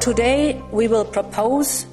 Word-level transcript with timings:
today 0.00 0.56
we 0.72 0.88
will 0.88 1.04
propose 1.04 1.86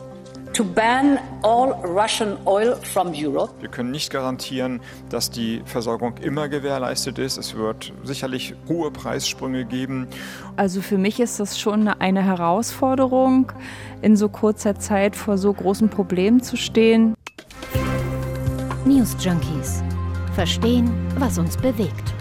to 0.54 0.64
ban 0.64 1.20
all 1.44 1.74
Russian 1.84 2.38
oil 2.48 2.76
from 2.76 3.14
Europe. 3.14 3.52
Wir 3.60 3.70
können 3.70 3.92
nicht 3.92 4.10
garantieren, 4.12 4.80
dass 5.10 5.30
die 5.30 5.62
Versorgung 5.66 6.18
immer 6.18 6.50
gewährleistet 6.50 7.20
ist. 7.20 7.38
Es 7.38 7.56
wird 7.56 7.94
sicherlich 8.04 8.56
hohe 8.68 8.90
Preissprünge 8.90 9.66
geben. 9.66 10.08
Also 10.56 10.82
für 10.82 10.98
mich 10.98 11.20
ist 11.20 11.40
das 11.40 11.60
schon 11.60 11.88
eine 11.88 12.24
Herausforderung, 12.24 13.52
in 14.02 14.16
so 14.16 14.30
kurzer 14.30 14.80
Zeit 14.80 15.16
vor 15.16 15.38
so 15.38 15.54
großen 15.54 15.90
Problemen 15.90 16.42
zu 16.42 16.56
stehen. 16.58 17.14
News 18.86 19.16
Junkies. 19.20 19.84
Verstehen, 20.34 20.90
was 21.20 21.38
uns 21.38 21.58
bewegt. 21.58 22.14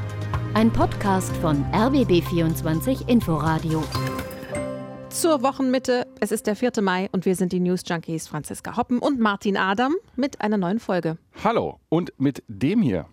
Ein 0.52 0.70
Podcast 0.70 1.34
von 1.36 1.64
RBB24 1.72 3.08
Inforadio 3.08 3.82
zur 5.20 5.42
Wochenmitte. 5.42 6.06
Es 6.20 6.30
ist 6.30 6.46
der 6.46 6.56
4. 6.56 6.72
Mai 6.82 7.08
und 7.10 7.24
wir 7.24 7.34
sind 7.36 7.52
die 7.52 7.60
News 7.60 7.82
Junkies 7.86 8.28
Franziska 8.28 8.76
Hoppen 8.76 8.98
und 8.98 9.18
Martin 9.18 9.56
Adam 9.56 9.94
mit 10.14 10.42
einer 10.42 10.58
neuen 10.58 10.78
Folge. 10.78 11.16
Hallo 11.42 11.80
und 11.88 12.12
mit 12.18 12.42
dem 12.48 12.82
hier. 12.82 13.06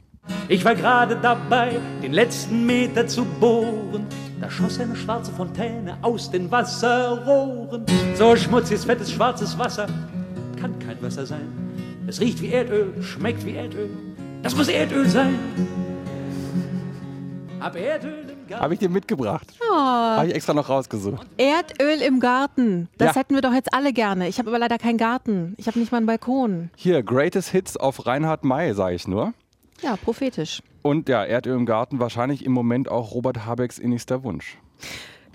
Ich 0.49 0.65
war 0.65 0.75
gerade 0.75 1.15
dabei, 1.15 1.79
den 2.01 2.11
letzten 2.11 2.65
Meter 2.65 3.07
zu 3.07 3.23
bohren. 3.23 4.05
Da 4.41 4.49
schoss 4.49 4.79
eine 4.79 4.95
schwarze 4.95 5.31
Fontäne 5.31 5.97
aus 6.01 6.29
den 6.29 6.51
Wasserrohren. 6.51 7.85
So 8.15 8.35
schmutziges, 8.35 8.83
fettes, 8.83 9.09
schwarzes 9.11 9.57
Wasser 9.57 9.87
kann 10.59 10.77
kein 10.79 11.01
Wasser 11.01 11.25
sein. 11.25 11.47
Es 12.05 12.19
riecht 12.19 12.41
wie 12.41 12.49
Erdöl, 12.49 13.01
schmeckt 13.01 13.45
wie 13.45 13.55
Erdöl. 13.55 13.89
Das 14.41 14.55
muss 14.55 14.67
Erdöl 14.67 15.07
sein. 15.07 15.39
Ab 17.61 17.77
Erdöl 17.77 18.32
habe 18.59 18.73
ich 18.73 18.79
dir 18.79 18.89
mitgebracht. 18.89 19.47
Oh. 19.61 19.75
Habe 19.75 20.27
ich 20.27 20.35
extra 20.35 20.53
noch 20.53 20.69
rausgesucht. 20.69 21.25
Erdöl 21.37 22.01
im 22.01 22.19
Garten. 22.19 22.89
Das 22.97 23.15
ja. 23.15 23.21
hätten 23.21 23.35
wir 23.35 23.41
doch 23.41 23.53
jetzt 23.53 23.73
alle 23.73 23.93
gerne. 23.93 24.27
Ich 24.27 24.39
habe 24.39 24.49
aber 24.49 24.59
leider 24.59 24.77
keinen 24.77 24.97
Garten. 24.97 25.55
Ich 25.57 25.67
habe 25.67 25.79
nicht 25.79 25.91
mal 25.91 25.97
einen 25.97 26.07
Balkon. 26.07 26.69
Hier, 26.75 27.03
Greatest 27.03 27.49
Hits 27.49 27.77
auf 27.77 28.05
Reinhard 28.05 28.43
May, 28.43 28.73
sage 28.73 28.95
ich 28.95 29.07
nur. 29.07 29.33
Ja, 29.81 29.95
prophetisch. 29.97 30.61
Und 30.81 31.09
ja, 31.09 31.23
Erdöl 31.23 31.55
im 31.55 31.65
Garten 31.65 31.99
wahrscheinlich 31.99 32.45
im 32.45 32.51
Moment 32.51 32.89
auch 32.89 33.13
Robert 33.13 33.45
Habecks 33.45 33.79
innigster 33.79 34.23
Wunsch. 34.23 34.57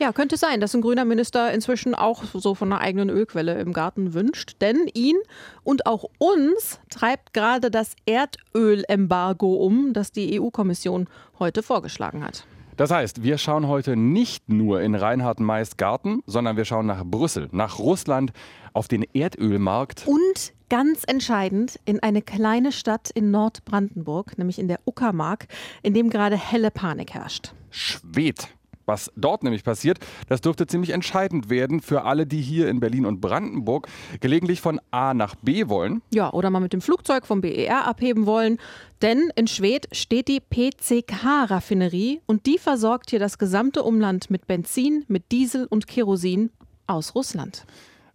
Ja, 0.00 0.12
könnte 0.12 0.36
sein, 0.36 0.60
dass 0.60 0.74
ein 0.74 0.80
grüner 0.80 1.04
Minister 1.04 1.52
inzwischen 1.52 1.96
auch 1.96 2.22
so 2.22 2.54
von 2.54 2.72
einer 2.72 2.80
eigenen 2.80 3.10
Ölquelle 3.10 3.58
im 3.58 3.72
Garten 3.72 4.14
wünscht. 4.14 4.56
Denn 4.60 4.88
ihn 4.94 5.16
und 5.64 5.86
auch 5.86 6.04
uns 6.18 6.78
treibt 6.88 7.34
gerade 7.34 7.70
das 7.70 7.96
Erdölembargo 8.06 9.54
um, 9.54 9.92
das 9.92 10.12
die 10.12 10.40
EU-Kommission 10.40 11.08
heute 11.40 11.64
vorgeschlagen 11.64 12.24
hat. 12.24 12.46
Das 12.78 12.92
heißt, 12.92 13.24
wir 13.24 13.38
schauen 13.38 13.66
heute 13.66 13.96
nicht 13.96 14.48
nur 14.48 14.80
in 14.82 14.94
Reinhard 14.94 15.40
Mays 15.40 15.76
Garten, 15.76 16.22
sondern 16.26 16.56
wir 16.56 16.64
schauen 16.64 16.86
nach 16.86 17.04
Brüssel, 17.04 17.48
nach 17.50 17.80
Russland, 17.80 18.30
auf 18.72 18.86
den 18.86 19.02
Erdölmarkt. 19.02 20.06
Und 20.06 20.52
ganz 20.70 21.02
entscheidend 21.08 21.80
in 21.86 22.00
eine 22.00 22.22
kleine 22.22 22.70
Stadt 22.70 23.10
in 23.10 23.32
Nordbrandenburg, 23.32 24.38
nämlich 24.38 24.60
in 24.60 24.68
der 24.68 24.78
Uckermark, 24.86 25.48
in 25.82 25.92
dem 25.92 26.08
gerade 26.08 26.36
helle 26.36 26.70
Panik 26.70 27.14
herrscht. 27.14 27.52
Schwedt. 27.70 28.46
Was 28.88 29.12
dort 29.16 29.42
nämlich 29.42 29.64
passiert, 29.64 29.98
das 30.28 30.40
dürfte 30.40 30.66
ziemlich 30.66 30.90
entscheidend 30.90 31.50
werden 31.50 31.82
für 31.82 32.04
alle, 32.04 32.26
die 32.26 32.40
hier 32.40 32.70
in 32.70 32.80
Berlin 32.80 33.04
und 33.04 33.20
Brandenburg 33.20 33.86
gelegentlich 34.20 34.62
von 34.62 34.80
A 34.90 35.12
nach 35.12 35.34
B 35.34 35.68
wollen. 35.68 36.00
Ja, 36.10 36.32
oder 36.32 36.48
mal 36.48 36.60
mit 36.60 36.72
dem 36.72 36.80
Flugzeug 36.80 37.26
vom 37.26 37.42
BER 37.42 37.86
abheben 37.86 38.24
wollen. 38.24 38.56
Denn 39.02 39.30
in 39.36 39.46
Schwedt 39.46 39.94
steht 39.94 40.28
die 40.28 40.40
PCK-Raffinerie 40.40 42.22
und 42.24 42.46
die 42.46 42.56
versorgt 42.56 43.10
hier 43.10 43.18
das 43.18 43.36
gesamte 43.36 43.82
Umland 43.82 44.30
mit 44.30 44.46
Benzin, 44.46 45.04
mit 45.06 45.32
Diesel 45.32 45.66
und 45.66 45.86
Kerosin 45.86 46.48
aus 46.86 47.14
Russland. 47.14 47.66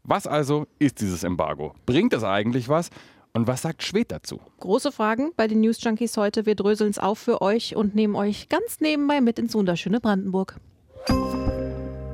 Was 0.03 0.25
also 0.25 0.65
ist 0.79 1.01
dieses 1.01 1.23
Embargo? 1.23 1.75
Bringt 1.85 2.13
es 2.13 2.23
eigentlich 2.23 2.67
was? 2.67 2.89
Und 3.35 3.47
was 3.47 3.63
sagt 3.63 3.81
Schwed 3.81 4.11
dazu? 4.11 4.39
Große 4.59 4.91
Fragen 4.91 5.31
bei 5.35 5.47
den 5.47 5.61
News 5.61 5.83
Junkies 5.83 6.17
heute. 6.17 6.45
Wir 6.45 6.53
dröseln 6.53 6.91
es 6.91 6.99
auf 6.99 7.17
für 7.17 7.41
euch 7.41 7.75
und 7.75 7.95
nehmen 7.95 8.15
euch 8.15 8.47
ganz 8.47 8.79
nebenbei 8.79 9.21
mit 9.21 9.39
ins 9.39 9.55
wunderschöne 9.55 9.99
Brandenburg. 9.99 10.59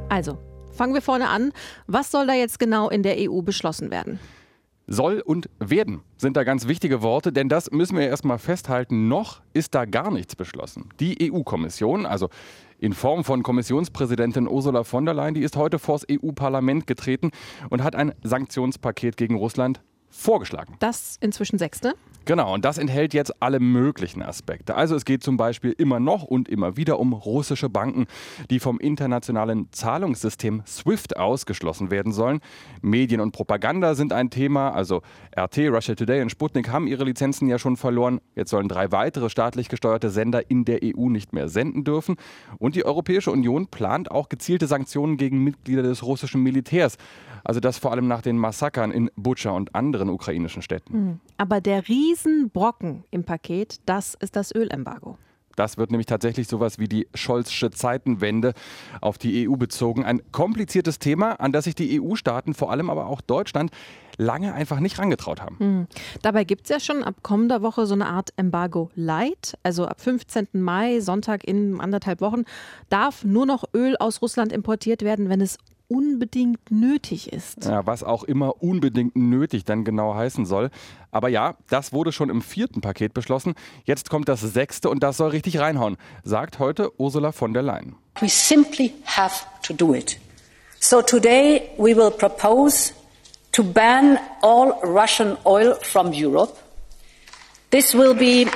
Also, 0.08 0.38
fangen 0.72 0.94
wir 0.94 1.02
vorne 1.02 1.28
an. 1.28 1.52
Was 1.88 2.10
soll 2.10 2.26
da 2.26 2.34
jetzt 2.34 2.58
genau 2.58 2.88
in 2.88 3.04
der 3.04 3.18
EU 3.18 3.42
beschlossen 3.42 3.92
werden? 3.92 4.18
Soll 4.88 5.20
und 5.20 5.50
werden 5.60 6.04
sind 6.18 6.38
da 6.38 6.46
ganz 6.46 6.70
wichtige 6.70 7.02
Worte, 7.02 7.34
denn 7.34 7.50
das 7.50 7.70
müssen 7.70 7.98
wir 7.98 8.08
erstmal 8.08 8.40
festhalten. 8.40 9.10
Noch 9.10 9.42
ist 9.52 9.76
da 9.76 9.84
gar 9.84 10.12
nichts 10.12 10.38
beschlossen. 10.38 10.88
Die 11.02 11.30
EU-Kommission, 11.32 12.06
also 12.06 12.30
in 12.80 12.94
Form 12.94 13.26
von 13.26 13.44
Kommissionspräsidentin 13.44 14.48
Ursula 14.48 14.86
von 14.86 15.04
der 15.04 15.14
Leyen, 15.14 15.34
die 15.34 15.42
ist 15.42 15.58
heute 15.58 15.80
vors 15.80 16.08
EU-Parlament 16.10 16.88
getreten 16.88 17.32
und 17.70 17.84
hat 17.84 17.94
ein 17.96 18.14
Sanktionspaket 18.24 19.18
gegen 19.18 19.36
Russland 19.36 19.82
vorgeschlagen. 20.10 20.76
Das 20.80 21.18
inzwischen 21.22 21.58
sechste? 21.58 21.96
Genau, 22.30 22.54
und 22.54 22.64
das 22.64 22.78
enthält 22.78 23.16
jetzt 23.16 23.42
alle 23.42 23.60
möglichen 23.60 24.22
Aspekte. 24.22 24.76
Also 24.76 24.96
es 24.96 25.04
geht 25.04 25.24
zum 25.24 25.36
Beispiel 25.36 25.74
immer 25.76 26.00
noch 26.00 26.22
und 26.22 26.48
immer 26.48 26.78
wieder 26.78 27.00
um 27.00 27.14
russische 27.14 27.70
Banken, 27.70 28.06
die 28.52 28.60
vom 28.60 28.80
internationalen 28.80 29.68
Zahlungssystem 29.72 30.62
SWIFT 30.64 31.18
ausgeschlossen 31.18 31.90
werden 31.90 32.12
sollen. 32.12 32.42
Medien 32.84 33.20
und 33.20 33.32
Propaganda 33.32 33.96
sind 33.96 34.14
ein 34.14 34.30
Thema. 34.30 34.70
Also 34.70 35.02
RT, 35.36 35.58
Russia 35.70 35.96
Today 35.96 36.22
und 36.22 36.30
Sputnik 36.30 36.70
haben 36.70 36.86
ihre 36.86 37.04
Lizenzen 37.04 37.48
ja 37.48 37.58
schon 37.58 37.78
verloren. 37.78 38.22
Jetzt 38.36 38.52
sollen 38.52 38.68
drei 38.68 38.92
weitere 38.92 39.32
staatlich 39.32 39.68
gesteuerte 39.68 40.12
Sender 40.12 40.52
in 40.52 40.66
der 40.66 40.82
EU 40.84 41.10
nicht 41.10 41.34
mehr 41.34 41.50
senden 41.50 41.84
dürfen. 41.84 42.16
Und 42.60 42.76
die 42.76 42.86
Europäische 42.86 43.32
Union 43.32 43.66
plant 43.70 44.12
auch 44.12 44.30
gezielte 44.30 44.68
Sanktionen 44.68 45.18
gegen 45.18 45.44
Mitglieder 45.44 45.82
des 45.82 46.04
russischen 46.04 46.44
Militärs. 46.44 47.00
Also 47.44 47.60
das 47.60 47.78
vor 47.80 47.92
allem 47.92 48.08
nach 48.08 48.22
den 48.22 48.38
Massakern 48.38 48.92
in 48.92 49.10
Butscha 49.16 49.50
und 49.50 49.74
anderen 49.74 50.10
ukrainischen 50.10 50.62
Städten. 50.62 50.94
Hm. 50.94 51.20
Aber 51.38 51.62
der 51.62 51.88
Riesenbrocken 52.26 53.04
im 53.12 53.24
Paket, 53.24 53.78
das 53.86 54.16
ist 54.16 54.36
das 54.36 54.54
Ölembargo. 54.54 55.18
Das 55.56 55.78
wird 55.78 55.92
nämlich 55.92 56.06
tatsächlich 56.06 56.48
sowas 56.48 56.80
wie 56.80 56.88
die 56.88 57.08
Scholzsche 57.14 57.70
Zeitenwende 57.70 58.54
auf 59.02 59.18
die 59.18 59.50
EU 59.50 59.58
bezogen. 59.58 60.06
Ein 60.06 60.22
kompliziertes 60.32 61.00
Thema, 61.00 61.34
an 61.34 61.52
das 61.52 61.66
sich 61.66 61.76
die 61.76 62.00
EU-Staaten, 62.00 62.54
vor 62.54 62.72
allem 62.72 62.90
aber 62.90 63.08
auch 63.08 63.20
Deutschland, 63.20 63.72
lange 64.18 64.54
einfach 64.54 64.80
nicht 64.80 65.00
rangetraut 65.00 65.42
haben. 65.42 65.58
Mhm. 65.60 65.88
Dabei 66.22 66.46
gibt 66.46 66.64
es 66.64 66.70
ja 66.70 66.80
schon 66.80 67.04
ab 67.04 67.16
kommender 67.24 67.62
Woche 67.62 67.86
so 67.88 67.94
eine 67.94 68.08
Art 68.08 68.30
Embargo 68.38 68.90
Light. 68.96 69.58
Also 69.64 69.86
ab 69.86 70.00
15. 70.00 70.48
Mai, 70.54 71.02
Sonntag 71.02 71.44
in 71.44 71.82
anderthalb 71.82 72.22
Wochen, 72.22 72.44
darf 72.90 73.26
nur 73.26 73.46
noch 73.46 73.66
Öl 73.74 73.98
aus 73.98 74.22
Russland 74.22 74.54
importiert 74.54 75.02
werden, 75.02 75.28
wenn 75.28 75.42
es 75.42 75.58
unbedingt 75.90 76.72
nötig 76.72 77.34
ist. 77.34 77.66
Ja, 77.66 77.86
was 77.86 78.04
auch 78.04 78.24
immer 78.24 78.62
unbedingt 78.64 79.16
nötig 79.16 79.66
dann 79.66 79.84
genau 79.84 80.16
heißen 80.16 80.46
soll. 80.46 80.70
Aber 81.12 81.28
ja, 81.28 81.56
das 81.70 81.92
wurde 81.92 82.12
schon 82.12 82.30
im 82.30 82.42
vierten 82.42 82.80
Paket 82.80 83.14
beschlossen. 83.14 83.56
Jetzt 83.84 84.10
kommt 84.10 84.30
das 84.30 84.40
sechste 84.42 84.90
und 84.90 85.04
das 85.04 85.18
soll 85.18 85.32
richtig 85.32 85.60
reinhauen, 85.60 85.98
sagt 86.24 86.60
heute 86.60 86.92
Ursula 87.00 87.32
von 87.32 87.54
der 87.54 87.64
Leyen. 87.64 87.96
We 88.22 88.30
simply 88.30 88.94
have 89.06 89.46
to 89.64 89.74
do 89.74 89.94
it. 89.94 90.18
So 90.80 91.02
today 91.02 91.64
we 91.78 91.96
will 91.96 92.12
propose 92.12 92.94
to 93.52 93.64
ban 93.64 94.18
all 94.42 94.74
Russian 94.84 95.38
oil 95.46 95.76
from 95.82 96.12
Europe. 96.14 96.54
This 97.72 97.94
will 97.94 98.14
be 98.14 98.50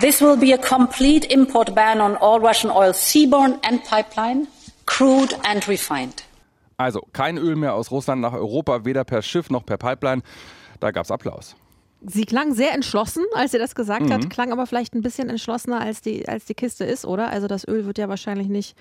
This 0.00 0.20
will 0.20 0.36
be 0.36 0.52
a 0.52 0.58
complete 0.58 1.24
import 1.32 1.74
ban 1.74 2.02
on 2.02 2.16
all 2.16 2.38
Russian 2.38 2.70
oil 2.70 2.92
seaborne 2.92 3.58
and 3.66 3.82
pipeline, 3.82 4.46
crude 4.84 5.34
and 5.44 5.66
refined. 5.66 6.22
Also 6.76 7.00
kein 7.14 7.38
Öl 7.38 7.56
mehr 7.56 7.72
aus 7.72 7.90
Russland 7.90 8.20
nach 8.20 8.34
Europa, 8.34 8.84
weder 8.84 9.04
per 9.04 9.22
Schiff 9.22 9.48
noch 9.48 9.64
per 9.64 9.78
Pipeline. 9.78 10.22
Da 10.80 10.90
gab 10.90 11.04
es 11.04 11.10
Applaus. 11.10 11.56
Sie 12.02 12.26
klang 12.26 12.52
sehr 12.52 12.74
entschlossen, 12.74 13.24
als 13.34 13.52
sie 13.52 13.58
das 13.58 13.74
gesagt 13.74 14.02
mhm. 14.02 14.12
hat, 14.12 14.28
klang 14.28 14.52
aber 14.52 14.66
vielleicht 14.66 14.94
ein 14.94 15.00
bisschen 15.00 15.30
entschlossener, 15.30 15.80
als 15.80 16.02
die, 16.02 16.28
als 16.28 16.44
die 16.44 16.54
Kiste 16.54 16.84
ist, 16.84 17.06
oder? 17.06 17.30
Also 17.30 17.46
das 17.46 17.66
Öl 17.66 17.86
wird 17.86 17.96
ja 17.96 18.10
wahrscheinlich 18.10 18.48
nicht 18.48 18.76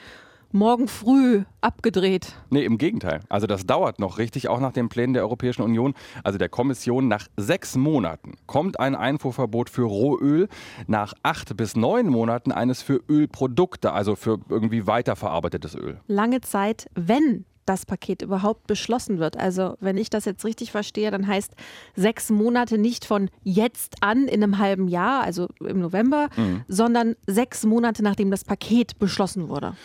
morgen 0.55 0.87
früh 0.87 1.43
abgedreht. 1.61 2.33
Nee, 2.49 2.65
im 2.65 2.77
Gegenteil. 2.77 3.19
Also 3.29 3.45
das 3.45 3.65
dauert 3.65 3.99
noch 3.99 4.17
richtig, 4.17 4.47
auch 4.47 4.59
nach 4.59 4.71
den 4.71 4.89
Plänen 4.89 5.13
der 5.13 5.23
Europäischen 5.23 5.61
Union, 5.61 5.93
also 6.23 6.39
der 6.39 6.49
Kommission. 6.49 7.07
Nach 7.07 7.27
sechs 7.37 7.75
Monaten 7.75 8.33
kommt 8.47 8.79
ein 8.79 8.95
Einfuhrverbot 8.95 9.69
für 9.69 9.83
Rohöl, 9.83 10.47
nach 10.87 11.13
acht 11.21 11.55
bis 11.57 11.75
neun 11.75 12.07
Monaten 12.07 12.51
eines 12.51 12.81
für 12.81 13.01
Ölprodukte, 13.09 13.91
also 13.91 14.15
für 14.15 14.39
irgendwie 14.49 14.87
weiterverarbeitetes 14.87 15.75
Öl. 15.75 15.99
Lange 16.07 16.41
Zeit, 16.41 16.87
wenn 16.95 17.45
das 17.65 17.85
Paket 17.85 18.21
überhaupt 18.21 18.67
beschlossen 18.67 19.19
wird. 19.19 19.37
Also 19.37 19.75
wenn 19.79 19.97
ich 19.97 20.09
das 20.09 20.25
jetzt 20.25 20.45
richtig 20.45 20.71
verstehe, 20.71 21.11
dann 21.11 21.27
heißt 21.27 21.53
sechs 21.95 22.29
Monate 22.29 22.77
nicht 22.77 23.05
von 23.05 23.29
jetzt 23.43 23.95
an 24.01 24.27
in 24.27 24.43
einem 24.43 24.59
halben 24.59 24.87
Jahr, 24.87 25.23
also 25.23 25.47
im 25.59 25.79
November, 25.79 26.29
mhm. 26.37 26.63
sondern 26.67 27.15
sechs 27.25 27.65
Monate 27.65 28.03
nachdem 28.03 28.31
das 28.31 28.43
Paket 28.43 28.99
beschlossen 28.99 29.49
wurde. 29.49 29.75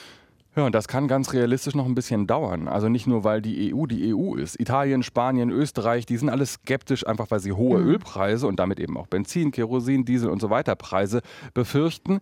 Ja, 0.56 0.66
und 0.66 0.74
das 0.74 0.88
kann 0.88 1.06
ganz 1.06 1.32
realistisch 1.32 1.76
noch 1.76 1.86
ein 1.86 1.94
bisschen 1.94 2.26
dauern. 2.26 2.66
Also 2.66 2.88
nicht 2.88 3.06
nur, 3.06 3.22
weil 3.22 3.40
die 3.40 3.72
EU 3.72 3.86
die 3.86 4.12
EU 4.12 4.34
ist. 4.34 4.58
Italien, 4.58 5.04
Spanien, 5.04 5.50
Österreich, 5.50 6.06
die 6.06 6.16
sind 6.16 6.28
alle 6.28 6.44
skeptisch, 6.44 7.06
einfach 7.06 7.30
weil 7.30 7.38
sie 7.38 7.52
hohe 7.52 7.78
mhm. 7.78 7.88
Ölpreise 7.88 8.48
und 8.48 8.58
damit 8.58 8.80
eben 8.80 8.96
auch 8.96 9.06
Benzin, 9.06 9.52
Kerosin, 9.52 10.04
Diesel 10.04 10.28
und 10.28 10.40
so 10.40 10.50
weiter 10.50 10.74
Preise 10.74 11.20
befürchten. 11.54 12.20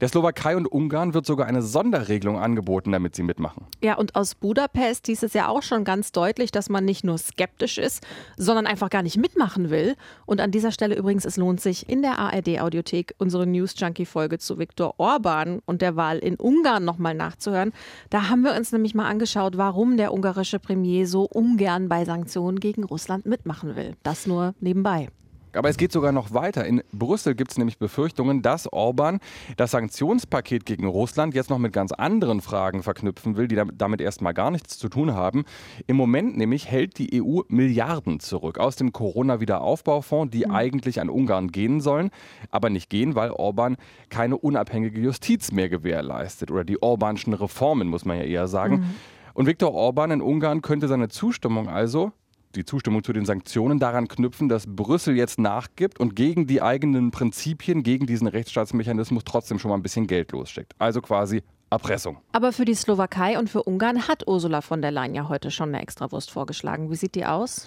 Der 0.00 0.06
Slowakei 0.08 0.56
und 0.56 0.66
Ungarn 0.66 1.12
wird 1.12 1.26
sogar 1.26 1.48
eine 1.48 1.60
Sonderregelung 1.60 2.38
angeboten, 2.38 2.92
damit 2.92 3.16
sie 3.16 3.24
mitmachen. 3.24 3.66
Ja, 3.82 3.96
und 3.96 4.14
aus 4.14 4.36
Budapest 4.36 5.06
hieß 5.06 5.24
es 5.24 5.34
ja 5.34 5.48
auch 5.48 5.62
schon 5.62 5.82
ganz 5.82 6.12
deutlich, 6.12 6.52
dass 6.52 6.68
man 6.68 6.84
nicht 6.84 7.02
nur 7.02 7.18
skeptisch 7.18 7.78
ist, 7.78 8.06
sondern 8.36 8.68
einfach 8.68 8.90
gar 8.90 9.02
nicht 9.02 9.16
mitmachen 9.16 9.70
will. 9.70 9.96
Und 10.24 10.40
an 10.40 10.52
dieser 10.52 10.70
Stelle 10.70 10.94
übrigens, 10.94 11.24
es 11.24 11.36
lohnt 11.36 11.60
sich, 11.60 11.88
in 11.88 12.02
der 12.02 12.18
ARD-Audiothek 12.20 13.16
unsere 13.18 13.44
News 13.44 13.74
Junkie-Folge 13.76 14.38
zu 14.38 14.58
Viktor 14.58 14.94
Orban 14.98 15.60
und 15.66 15.82
der 15.82 15.96
Wahl 15.96 16.18
in 16.18 16.36
Ungarn 16.36 16.84
nochmal 16.84 17.14
nachzuhören. 17.14 17.72
Da 18.10 18.28
haben 18.28 18.42
wir 18.42 18.54
uns 18.54 18.70
nämlich 18.70 18.94
mal 18.94 19.08
angeschaut, 19.08 19.56
warum 19.56 19.96
der 19.96 20.14
ungarische 20.14 20.60
Premier 20.60 21.08
so 21.08 21.24
ungern 21.24 21.88
bei 21.88 22.04
Sanktionen 22.04 22.60
gegen 22.60 22.84
Russland 22.84 23.26
mitmachen 23.26 23.74
will. 23.74 23.96
Das 24.04 24.28
nur 24.28 24.54
nebenbei. 24.60 25.08
Aber 25.52 25.68
es 25.68 25.76
geht 25.76 25.92
sogar 25.92 26.12
noch 26.12 26.32
weiter. 26.34 26.64
In 26.64 26.82
Brüssel 26.92 27.34
gibt 27.34 27.50
es 27.50 27.58
nämlich 27.58 27.78
Befürchtungen, 27.78 28.42
dass 28.42 28.72
Orban 28.72 29.18
das 29.56 29.70
Sanktionspaket 29.72 30.66
gegen 30.66 30.86
Russland 30.86 31.34
jetzt 31.34 31.50
noch 31.50 31.58
mit 31.58 31.72
ganz 31.72 31.92
anderen 31.92 32.40
Fragen 32.40 32.82
verknüpfen 32.82 33.36
will, 33.36 33.48
die 33.48 33.60
damit 33.74 34.00
erstmal 34.00 34.34
gar 34.34 34.50
nichts 34.50 34.78
zu 34.78 34.88
tun 34.88 35.14
haben. 35.14 35.44
Im 35.86 35.96
Moment 35.96 36.36
nämlich 36.36 36.68
hält 36.68 36.98
die 36.98 37.22
EU 37.22 37.40
Milliarden 37.48 38.20
zurück 38.20 38.58
aus 38.58 38.76
dem 38.76 38.92
Corona-Wiederaufbaufonds, 38.92 40.30
die 40.30 40.46
mhm. 40.46 40.54
eigentlich 40.54 41.00
an 41.00 41.10
Ungarn 41.10 41.48
gehen 41.48 41.80
sollen, 41.80 42.10
aber 42.50 42.70
nicht 42.70 42.90
gehen, 42.90 43.14
weil 43.14 43.30
Orban 43.30 43.76
keine 44.08 44.36
unabhängige 44.36 45.00
Justiz 45.00 45.52
mehr 45.52 45.68
gewährleistet. 45.68 46.50
Oder 46.50 46.64
die 46.64 46.82
Orbanschen 46.82 47.34
Reformen, 47.34 47.88
muss 47.88 48.04
man 48.04 48.18
ja 48.18 48.24
eher 48.24 48.48
sagen. 48.48 48.74
Mhm. 48.74 48.94
Und 49.34 49.46
Viktor 49.46 49.72
Orban 49.72 50.10
in 50.10 50.20
Ungarn 50.20 50.62
könnte 50.62 50.88
seine 50.88 51.08
Zustimmung 51.08 51.68
also 51.68 52.12
die 52.54 52.64
Zustimmung 52.64 53.04
zu 53.04 53.12
den 53.12 53.24
Sanktionen 53.24 53.78
daran 53.78 54.08
knüpfen, 54.08 54.48
dass 54.48 54.64
Brüssel 54.66 55.16
jetzt 55.16 55.38
nachgibt 55.38 56.00
und 56.00 56.16
gegen 56.16 56.46
die 56.46 56.62
eigenen 56.62 57.10
Prinzipien, 57.10 57.82
gegen 57.82 58.06
diesen 58.06 58.26
Rechtsstaatsmechanismus 58.26 59.24
trotzdem 59.24 59.58
schon 59.58 59.70
mal 59.70 59.76
ein 59.76 59.82
bisschen 59.82 60.06
Geld 60.06 60.32
lossteckt. 60.32 60.74
Also 60.78 61.00
quasi 61.00 61.42
Erpressung. 61.70 62.18
Aber 62.32 62.52
für 62.52 62.64
die 62.64 62.74
Slowakei 62.74 63.38
und 63.38 63.50
für 63.50 63.62
Ungarn 63.62 64.08
hat 64.08 64.26
Ursula 64.26 64.62
von 64.62 64.80
der 64.80 64.90
Leyen 64.90 65.14
ja 65.14 65.28
heute 65.28 65.50
schon 65.50 65.68
eine 65.68 65.82
Extrawurst 65.82 66.30
vorgeschlagen. 66.30 66.90
Wie 66.90 66.96
sieht 66.96 67.14
die 67.14 67.26
aus? 67.26 67.66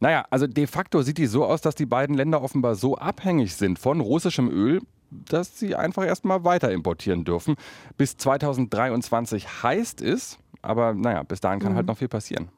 Naja, 0.00 0.24
also 0.30 0.46
de 0.46 0.66
facto 0.66 1.02
sieht 1.02 1.18
die 1.18 1.26
so 1.26 1.44
aus, 1.44 1.60
dass 1.60 1.74
die 1.74 1.86
beiden 1.86 2.16
Länder 2.16 2.42
offenbar 2.42 2.74
so 2.74 2.96
abhängig 2.96 3.54
sind 3.54 3.78
von 3.78 4.00
russischem 4.00 4.50
Öl, 4.50 4.80
dass 5.10 5.58
sie 5.58 5.76
einfach 5.76 6.04
erstmal 6.04 6.44
weiter 6.44 6.72
importieren 6.72 7.24
dürfen. 7.24 7.56
Bis 7.96 8.16
2023 8.16 9.62
heißt 9.62 10.02
es, 10.02 10.38
aber 10.62 10.94
naja, 10.94 11.22
bis 11.22 11.40
dahin 11.40 11.60
kann 11.60 11.72
mhm. 11.72 11.76
halt 11.76 11.86
noch 11.86 11.98
viel 11.98 12.08
passieren. 12.08 12.48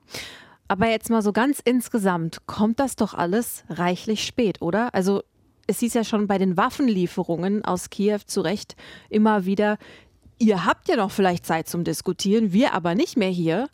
Aber 0.69 0.89
jetzt 0.89 1.11
mal 1.11 1.23
so 1.23 1.33
ganz 1.33 1.61
insgesamt, 1.65 2.47
kommt 2.47 2.81
das 2.81 2.97
doch 2.97 3.15
alles 3.15 3.65
reichlich 3.69 4.25
spät, 4.25 4.61
oder? 4.61 4.95
Also 4.95 5.23
es 5.67 5.81
hieß 5.81 5.95
ja 5.95 6.05
schon 6.05 6.27
bei 6.27 6.39
den 6.39 6.57
Waffenlieferungen 6.57 7.65
aus 7.65 7.91
Kiew 7.91 8.21
zu 8.27 8.41
Recht 8.41 8.77
immer 9.09 9.47
wieder, 9.47 9.79
ihr 10.39 10.65
habt 10.65 10.89
ja 10.89 10.97
noch 10.97 11.11
vielleicht 11.11 11.47
Zeit 11.47 11.69
zum 11.69 11.85
Diskutieren, 11.85 12.53
wir 12.53 12.75
aber 12.75 12.95
nicht 12.95 13.17
mehr 13.17 13.31
hier. 13.31 13.69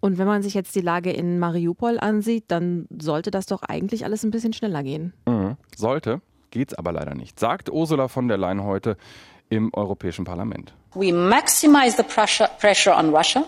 Und 0.00 0.18
wenn 0.18 0.26
man 0.26 0.42
sich 0.42 0.52
jetzt 0.52 0.74
die 0.76 0.82
Lage 0.82 1.10
in 1.10 1.38
Mariupol 1.38 1.98
ansieht, 1.98 2.44
dann 2.48 2.86
sollte 3.00 3.30
das 3.30 3.46
doch 3.46 3.62
eigentlich 3.62 4.04
alles 4.04 4.22
ein 4.22 4.30
bisschen 4.30 4.52
schneller 4.52 4.82
gehen. 4.82 5.14
Mhm. 5.26 5.56
Sollte, 5.74 6.20
geht's 6.50 6.74
aber 6.74 6.92
leider 6.92 7.14
nicht, 7.14 7.40
sagt 7.40 7.70
Ursula 7.70 8.08
von 8.08 8.28
der 8.28 8.36
Leyen 8.36 8.62
heute 8.64 8.96
im 9.48 9.72
Europäischen 9.72 10.24
Parlament. 10.24 10.74
We 10.94 11.12
maximize 11.12 11.96
the 11.96 12.02
pressure, 12.02 12.48
pressure 12.60 12.96
on 12.96 13.14
Russia. 13.14 13.44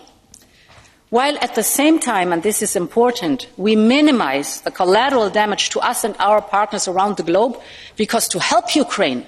While 1.09 1.37
at 1.39 1.55
the 1.55 1.63
same 1.63 1.99
time, 1.99 2.33
and 2.33 2.43
this 2.43 2.61
is 2.61 2.75
important, 2.75 3.47
we 3.55 3.77
minimize 3.77 4.61
the 4.61 4.71
collateral 4.71 5.29
damage 5.29 5.69
to 5.69 5.79
us 5.79 6.03
and 6.03 6.13
our 6.19 6.41
partners 6.41 6.87
around 6.89 7.15
the 7.15 7.23
globe, 7.23 7.57
because 7.95 8.27
to 8.29 8.39
help 8.39 8.75
Ukraine, 8.75 9.25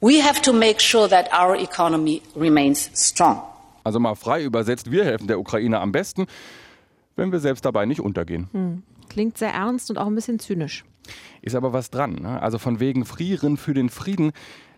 we 0.00 0.20
have 0.20 0.40
to 0.42 0.52
make 0.52 0.80
sure 0.80 1.08
that 1.08 1.28
our 1.32 1.56
economy 1.56 2.22
remains 2.36 2.90
strong. 2.94 3.42
Also 3.82 3.98
mal 3.98 4.14
frei 4.14 4.44
übersetzt, 4.44 4.92
wir 4.92 5.04
helfen 5.04 5.26
der 5.26 5.40
Ukraine 5.40 5.80
am 5.80 5.90
besten, 5.90 6.26
wenn 7.16 7.32
wir 7.32 7.40
selbst 7.40 7.64
dabei 7.64 7.86
nicht 7.86 8.00
untergehen. 8.00 8.48
Hm. 8.52 8.82
Klingt 9.08 9.36
sehr 9.36 9.52
ernst 9.52 9.90
und 9.90 9.98
auch 9.98 10.06
ein 10.06 10.14
bisschen 10.14 10.38
zynisch. 10.38 10.84
Ist 11.42 11.56
aber 11.56 11.72
was 11.72 11.90
dran. 11.90 12.14
Ne? 12.22 12.40
Also 12.40 12.58
von 12.58 12.78
wegen 12.78 13.04
Frieren 13.04 13.56
für 13.56 13.74
den 13.74 13.90
Frieden 13.90 14.32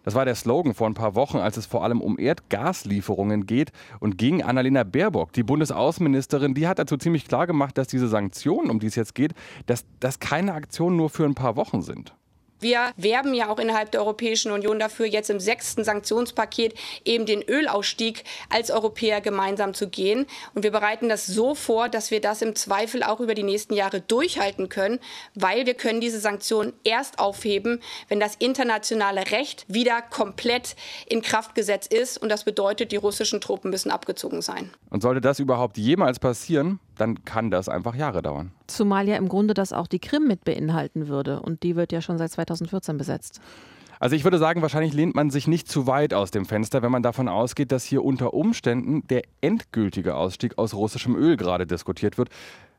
das 0.07 0.15
war 0.15 0.25
der 0.25 0.37
Slogan 0.37 0.73
vor 0.73 0.87
ein 0.87 0.95
paar 0.95 1.17
Wochen, 1.17 1.39
als 1.39 1.57
es 1.57 1.67
vor 1.67 1.83
allem 1.83 2.01
um 2.01 2.17
Erdgaslieferungen 2.17 3.45
geht 3.45 3.73
und 3.99 4.17
ging 4.17 4.41
Annalena 4.41 4.85
Baerbock, 4.85 5.33
die 5.33 5.43
Bundesaußenministerin, 5.43 6.55
die 6.55 6.69
hat 6.69 6.79
dazu 6.79 6.97
ziemlich 6.97 7.27
klar 7.27 7.49
gemacht, 7.49 7.77
dass 7.77 7.89
diese 7.89 8.07
Sanktionen, 8.07 8.71
um 8.71 8.79
die 8.79 8.87
es 8.87 8.95
jetzt 8.95 9.17
geht, 9.17 9.35
dass 9.67 9.85
das 9.99 10.21
keine 10.21 10.55
Aktionen 10.55 10.97
nur 10.97 11.11
für 11.11 11.25
ein 11.25 11.35
paar 11.35 11.57
Wochen 11.57 11.83
sind. 11.83 12.15
Wir 12.61 12.93
werben 12.97 13.35
ja 13.35 13.49
auch 13.49 13.59
innerhalb 13.59 13.91
der 13.91 14.01
Europäischen 14.01 14.51
Union 14.51 14.79
dafür, 14.79 15.07
jetzt 15.07 15.31
im 15.31 15.41
sechsten 15.41 15.85
Sanktionspaket 15.85 16.75
eben 17.05 17.27
den 17.27 17.43
Ölausstieg 17.43 18.25
als 18.49 18.71
Europäer 18.71 19.21
gemeinsam 19.21 19.75
zu 19.75 19.89
gehen. 19.89 20.27
Und 20.55 20.63
wir 20.63 20.71
bereiten 20.71 21.09
das 21.09 21.27
so 21.27 21.55
vor, 21.55 21.89
dass 21.89 22.11
wir 22.11 22.21
das 22.21 22.43
im 22.43 22.55
Zweifel 22.55 23.03
auch 23.03 23.21
über 23.21 23.35
die 23.35 23.43
nächsten 23.43 23.75
Jahre 23.75 24.01
durchhalten 24.01 24.69
können, 24.69 25.01
weil 25.35 25.67
wir 25.67 25.75
können 25.75 26.01
diese 26.01 26.21
Sanktionen 26.21 26.73
erst 26.85 27.19
aufheben, 27.19 27.81
wenn 28.09 28.21
das 28.21 28.37
internationale 28.37 29.31
Recht 29.31 29.67
wieder 29.69 30.01
komplett 30.03 30.77
in 31.07 31.23
Kraft 31.23 31.55
gesetzt 31.55 31.93
ist. 31.93 32.17
Und 32.19 32.31
das 32.31 32.45
bedeutet, 32.45 32.93
die 32.93 32.97
russischen 32.97 33.41
Truppen 33.41 33.71
müssen 33.71 33.91
abgezogen 33.91 34.43
sein. 34.43 34.71
Und 34.91 35.03
sollte 35.03 35.21
das 35.21 35.39
überhaupt 35.39 35.77
jemals 35.77 36.19
passieren, 36.19 36.81
dann 36.97 37.25
kann 37.25 37.51
das 37.51 37.69
einfach 37.69 37.95
Jahre 37.95 38.23
dauern. 38.23 38.53
Zumal 38.67 39.09
ja 39.09 39.17
im 39.17 39.29
Grunde 39.29 39.55
das 39.55 39.73
auch 39.73 39.87
die 39.87 39.99
Krim 39.99 40.27
mit 40.27 40.45
beinhalten 40.45 41.09
würde. 41.09 41.41
Und 41.41 41.63
die 41.63 41.77
wird 41.77 41.93
ja 41.93 42.01
schon 42.01 42.19
seit 42.19 42.31
2014 42.31 42.97
besetzt. 42.97 43.41
Also 43.99 44.15
ich 44.15 44.25
würde 44.25 44.39
sagen, 44.39 44.63
wahrscheinlich 44.63 44.93
lehnt 44.93 45.15
man 45.15 45.31
sich 45.31 45.47
nicht 45.47 45.69
zu 45.69 45.87
weit 45.87 46.13
aus 46.13 46.31
dem 46.31 46.45
Fenster, 46.45 46.83
wenn 46.83 46.93
man 46.93 47.03
davon 47.03 47.29
ausgeht, 47.29 47.73
dass 47.73 47.85
hier 47.85 48.05
unter 48.05 48.35
Umständen 48.35 49.07
der 49.09 49.23
endgültige 49.41 50.17
Ausstieg 50.17 50.59
aus 50.59 50.75
russischem 50.75 51.17
Öl 51.17 51.37
gerade 51.37 51.67
diskutiert 51.67 52.19
wird. 52.19 52.29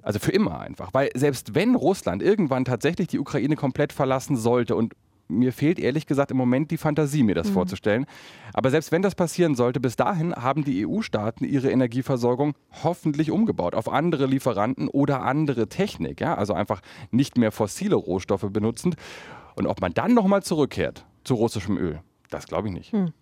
Also 0.03 0.19
für 0.19 0.31
immer 0.31 0.59
einfach. 0.59 0.93
Weil 0.93 1.09
selbst 1.15 1.55
wenn 1.55 1.75
Russland 1.75 2.21
irgendwann 2.21 2.65
tatsächlich 2.65 3.07
die 3.07 3.19
Ukraine 3.19 3.55
komplett 3.55 3.93
verlassen 3.93 4.37
sollte 4.37 4.75
und 4.75 4.93
mir 5.27 5.53
fehlt 5.53 5.79
ehrlich 5.79 6.05
gesagt 6.05 6.31
im 6.31 6.37
Moment 6.37 6.71
die 6.71 6.77
Fantasie, 6.77 7.23
mir 7.23 7.35
das 7.35 7.49
mhm. 7.49 7.53
vorzustellen. 7.53 8.05
Aber 8.53 8.69
selbst 8.69 8.91
wenn 8.91 9.01
das 9.01 9.15
passieren 9.15 9.55
sollte, 9.55 9.79
bis 9.79 9.95
dahin 9.95 10.35
haben 10.35 10.63
die 10.63 10.85
EU-Staaten 10.85 11.43
ihre 11.43 11.71
Energieversorgung 11.71 12.55
hoffentlich 12.83 13.31
umgebaut 13.31 13.75
auf 13.75 13.89
andere 13.89 14.25
Lieferanten 14.25 14.87
oder 14.87 15.21
andere 15.21 15.67
Technik. 15.67 16.21
Ja? 16.21 16.35
Also 16.35 16.53
einfach 16.53 16.81
nicht 17.11 17.37
mehr 17.37 17.51
fossile 17.51 17.95
Rohstoffe 17.95 18.47
benutzend. 18.49 18.95
Und 19.55 19.67
ob 19.67 19.81
man 19.81 19.93
dann 19.93 20.13
nochmal 20.13 20.43
zurückkehrt 20.43 21.05
zu 21.23 21.35
russischem 21.35 21.77
Öl, 21.77 21.99
das 22.29 22.47
glaube 22.47 22.67
ich 22.67 22.73
nicht. 22.73 22.93
Mhm. 22.93 23.13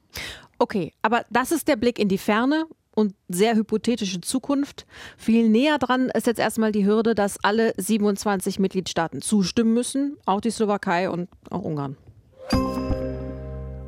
Okay, 0.58 0.94
aber 1.02 1.26
das 1.30 1.52
ist 1.52 1.68
der 1.68 1.76
Blick 1.76 2.00
in 2.00 2.08
die 2.08 2.18
Ferne 2.18 2.66
und 2.96 3.14
sehr 3.30 3.56
hypothetische 3.56 4.22
Zukunft. 4.22 4.88
Viel 5.18 5.50
näher 5.50 5.78
dran 5.78 6.10
ist 6.10 6.26
jetzt 6.26 6.40
erstmal 6.40 6.72
die 6.72 6.86
Hürde, 6.86 7.14
dass 7.14 7.44
alle 7.44 7.74
27 7.78 8.58
Mitgliedstaaten 8.58 9.22
zustimmen 9.22 9.74
müssen, 9.74 10.18
auch 10.26 10.42
die 10.42 10.50
Slowakei 10.50 11.10
und 11.10 11.30
auch 11.52 11.62
Ungarn. 11.62 11.98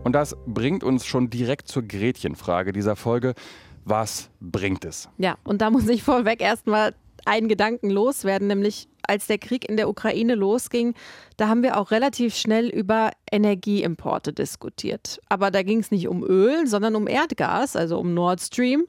Und 0.04 0.14
das 0.14 0.36
bringt 0.46 0.84
uns 0.84 1.06
schon 1.06 1.30
direkt 1.30 1.68
zur 1.68 1.84
Gretchenfrage 1.84 2.72
dieser 2.72 2.96
Folge. 2.96 3.34
Was 3.84 4.30
bringt 4.40 4.86
es? 4.86 5.10
Ja, 5.18 5.38
und 5.44 5.62
da 5.62 5.70
muss 5.70 5.88
ich 5.88 6.04
vorweg 6.04 6.42
erstmal 6.42 6.94
einen 7.26 7.48
Gedanken 7.48 7.90
loswerden, 7.90 8.48
nämlich 8.48 8.88
als 9.08 9.28
der 9.28 9.38
Krieg 9.38 9.68
in 9.68 9.78
der 9.78 9.90
Ukraine 9.90 10.36
losging, 10.36 10.94
da 11.38 11.48
haben 11.48 11.64
wir 11.64 11.78
auch 11.78 11.92
relativ 11.92 12.36
schnell 12.36 12.68
über 12.68 13.12
Energieimporte 13.32 14.34
diskutiert. 14.34 15.20
Aber 15.30 15.52
da 15.52 15.64
ging 15.64 15.80
es 15.80 15.92
nicht 15.92 16.08
um 16.08 16.24
Öl, 16.24 16.68
sondern 16.68 16.96
um 16.96 17.08
Erdgas, 17.08 17.76
also 17.76 17.98
um 18.00 18.14
Nord 18.14 18.42
Stream 18.42 18.86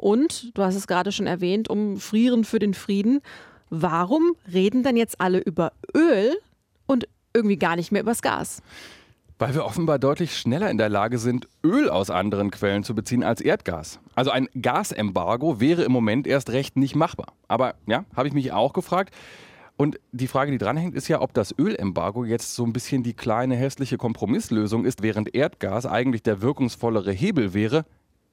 und, 0.00 0.56
du 0.56 0.62
hast 0.62 0.76
es 0.76 0.86
gerade 0.86 1.12
schon 1.12 1.26
erwähnt, 1.26 1.68
um 1.68 1.98
Frieren 1.98 2.44
für 2.44 2.58
den 2.58 2.72
Frieden. 2.72 3.20
Warum 3.68 4.32
reden 4.50 4.82
denn 4.82 4.96
jetzt 4.96 5.20
alle 5.20 5.38
über 5.38 5.72
Öl 5.94 6.38
und 6.86 7.06
irgendwie 7.34 7.58
gar 7.58 7.76
nicht 7.76 7.92
mehr 7.92 8.00
übers 8.00 8.22
Gas? 8.22 8.62
Weil 9.38 9.54
wir 9.54 9.66
offenbar 9.66 9.98
deutlich 9.98 10.36
schneller 10.36 10.70
in 10.70 10.78
der 10.78 10.88
Lage 10.88 11.18
sind, 11.18 11.48
Öl 11.62 11.90
aus 11.90 12.08
anderen 12.08 12.50
Quellen 12.50 12.82
zu 12.82 12.94
beziehen 12.94 13.22
als 13.22 13.42
Erdgas. 13.42 14.00
Also 14.14 14.30
ein 14.30 14.48
Gasembargo 14.60 15.60
wäre 15.60 15.82
im 15.82 15.92
Moment 15.92 16.26
erst 16.26 16.48
recht 16.48 16.78
nicht 16.78 16.96
machbar. 16.96 17.34
Aber 17.46 17.74
ja, 17.86 18.06
habe 18.16 18.26
ich 18.26 18.32
mich 18.34 18.52
auch 18.52 18.72
gefragt. 18.72 19.14
Und 19.80 19.98
die 20.12 20.26
Frage, 20.26 20.50
die 20.50 20.58
dranhängt, 20.58 20.94
ist 20.94 21.08
ja, 21.08 21.22
ob 21.22 21.32
das 21.32 21.54
Ölembargo 21.58 22.26
jetzt 22.26 22.54
so 22.54 22.64
ein 22.64 22.72
bisschen 22.74 23.02
die 23.02 23.14
kleine 23.14 23.56
hässliche 23.56 23.96
Kompromisslösung 23.96 24.84
ist, 24.84 25.00
während 25.00 25.34
Erdgas 25.34 25.86
eigentlich 25.86 26.22
der 26.22 26.42
wirkungsvollere 26.42 27.12
Hebel 27.12 27.54
wäre. 27.54 27.86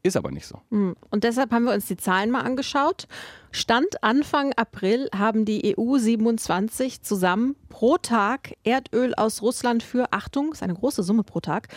Ist 0.03 0.17
aber 0.17 0.29
nicht 0.29 0.45
so. 0.45 0.59
Hm. 0.71 0.97
Und 1.09 1.23
deshalb 1.23 1.51
haben 1.51 1.63
wir 1.63 1.73
uns 1.73 1.85
die 1.85 1.95
Zahlen 1.95 2.31
mal 2.31 2.41
angeschaut. 2.41 3.07
Stand 3.51 4.03
Anfang 4.03 4.51
April 4.57 5.07
haben 5.15 5.45
die 5.45 5.73
EU 5.77 5.97
27 5.97 7.01
zusammen 7.01 7.55
pro 7.69 7.95
Tag 7.97 8.55
Erdöl 8.65 9.15
aus 9.15 9.41
Russland 9.41 9.83
für, 9.83 10.11
Achtung, 10.11 10.51
ist 10.51 10.63
eine 10.63 10.73
große 10.73 11.01
Summe 11.01 11.23
pro 11.23 11.39
Tag, 11.39 11.69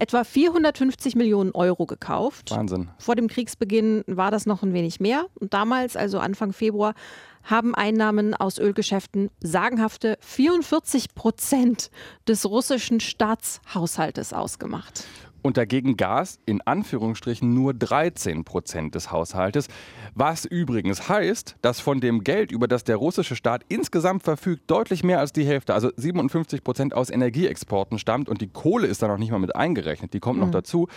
etwa 0.00 0.24
450 0.24 1.14
Millionen 1.14 1.52
Euro 1.52 1.86
gekauft. 1.86 2.50
Wahnsinn. 2.50 2.90
Vor 2.98 3.14
dem 3.14 3.28
Kriegsbeginn 3.28 4.02
war 4.08 4.32
das 4.32 4.46
noch 4.46 4.64
ein 4.64 4.74
wenig 4.74 4.98
mehr. 4.98 5.26
Und 5.36 5.54
damals, 5.54 5.96
also 5.96 6.18
Anfang 6.18 6.52
Februar, 6.52 6.94
haben 7.44 7.74
Einnahmen 7.74 8.34
aus 8.34 8.58
Ölgeschäften 8.58 9.30
sagenhafte 9.40 10.16
44 10.20 11.14
Prozent 11.14 11.90
des 12.28 12.46
russischen 12.46 13.00
Staatshaushaltes 13.00 14.32
ausgemacht. 14.32 15.04
und 15.42 15.56
dagegen 15.56 15.96
Gas 15.96 16.38
in 16.46 16.60
Anführungsstrichen 16.62 17.52
nur 17.52 17.74
13 17.74 18.44
Prozent 18.44 18.94
des 18.94 19.10
Haushaltes. 19.10 19.68
Was 20.14 20.44
übrigens 20.44 21.08
heißt, 21.08 21.56
dass 21.62 21.80
von 21.80 22.00
dem 22.00 22.24
Geld, 22.24 22.52
über 22.52 22.68
das 22.68 22.84
der 22.84 22.96
russische 22.96 23.36
Staat 23.36 23.64
insgesamt 23.68 24.22
verfügt, 24.22 24.70
deutlich 24.70 25.02
mehr 25.02 25.18
als 25.18 25.32
die 25.32 25.44
Hälfte, 25.44 25.74
also 25.74 25.90
57 25.96 26.62
Prozent 26.62 26.94
aus 26.94 27.10
Energieexporten 27.10 27.98
stammt 27.98 28.28
und 28.28 28.40
die 28.40 28.48
Kohle 28.48 28.86
ist 28.86 29.02
da 29.02 29.08
noch 29.08 29.18
nicht 29.18 29.32
mal 29.32 29.38
mit 29.38 29.54
eingerechnet, 29.56 30.14
die 30.14 30.20
kommt 30.20 30.38
mhm. 30.38 30.44
noch 30.44 30.52
dazu. 30.52 30.88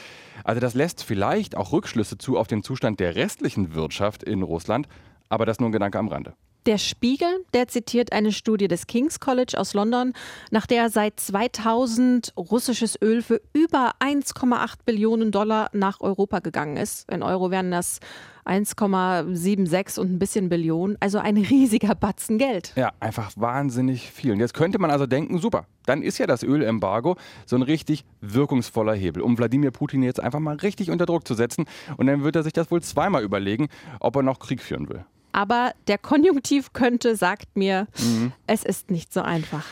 Also 0.43 0.61
das 0.61 0.75
lässt 0.75 1.03
vielleicht 1.03 1.57
auch 1.57 1.71
Rückschlüsse 1.71 2.17
zu 2.17 2.37
auf 2.37 2.47
den 2.47 2.63
Zustand 2.63 2.99
der 2.99 3.15
restlichen 3.15 3.73
Wirtschaft 3.73 4.23
in 4.23 4.43
Russland, 4.43 4.87
aber 5.29 5.46
das 5.46 5.60
nur 5.60 5.70
ein 5.70 5.74
Gedanke 5.74 6.00
am 6.00 6.08
Rande. 6.08 6.34
Der 6.65 6.79
Spiegel, 6.79 7.46
der 7.53 7.67
zitiert 7.67 8.12
eine 8.12 8.32
Studie 8.32 8.67
des 8.67 8.88
King's 8.88 9.20
College 9.20 9.53
aus 9.55 9.75
London, 9.75 10.13
nach 10.50 10.65
der 10.65 10.89
seit 10.89 11.20
2000 11.20 12.34
russisches 12.36 13.00
Öl 13.03 13.22
für 13.22 13.39
über 13.53 13.91
1,8 14.00 14.77
Billionen 14.84 15.32
Dollar 15.32 15.70
nach 15.74 16.01
Europa 16.01 16.39
gegangen 16.39 16.77
ist. 16.77 17.08
In 17.12 17.22
Euro 17.22 17.51
wären 17.51 17.70
das 17.70 18.00
1,76 18.46 20.00
und 20.00 20.13
ein 20.13 20.17
bisschen 20.17 20.50
Billionen, 20.50 20.98
also 21.00 21.20
ein 21.20 21.38
riesiger 21.38 21.94
Batzen 21.94 22.39
Geld. 22.39 22.74
Ja, 22.75 22.94
einfach 23.00 23.32
wahnsinnig 23.36 24.10
viel. 24.10 24.32
Und 24.32 24.39
jetzt 24.39 24.55
könnte 24.55 24.79
man 24.79 24.89
also 24.89 25.05
denken, 25.05 25.38
super, 25.38 25.67
dann 25.86 26.01
ist 26.01 26.17
ja 26.17 26.25
das 26.25 26.41
Ölembargo 26.41 27.15
so 27.46 27.55
ein 27.55 27.62
richtig 27.62 28.05
wirkungsvoller 28.22 28.96
Hebel, 28.96 29.22
um 29.22 29.38
Wladimir 29.38 29.70
Putin 29.70 30.01
jetzt 30.01 30.20
einfach 30.20 30.39
mal 30.39 30.55
richtig 30.55 30.89
unter 30.89 31.05
Druck 31.05 31.27
zu 31.27 31.36
setzen. 31.36 31.65
Und 31.98 32.08
dann 32.08 32.24
wird 32.24 32.36
er 32.36 32.41
sich 32.41 32.53
das 32.53 32.72
wohl 32.72 32.82
zweimal 32.82 33.22
überlegen, 33.22 33.67
ob 34.00 34.15
er 34.15 34.24
noch 34.24 34.39
Krieg 34.39 34.63
führen 34.63 34.89
will. 34.89 35.05
Aber 35.36 35.74
der 35.88 35.98
Konjunktiv 35.98 36.72
könnte 36.72 37.18
sagt 37.18 37.58
mir, 37.58 37.89
mhm. 38.00 38.32
es 38.48 38.63
ist 38.63 38.89
nicht 38.89 39.12
so 39.12 39.22
einfach. 39.22 39.65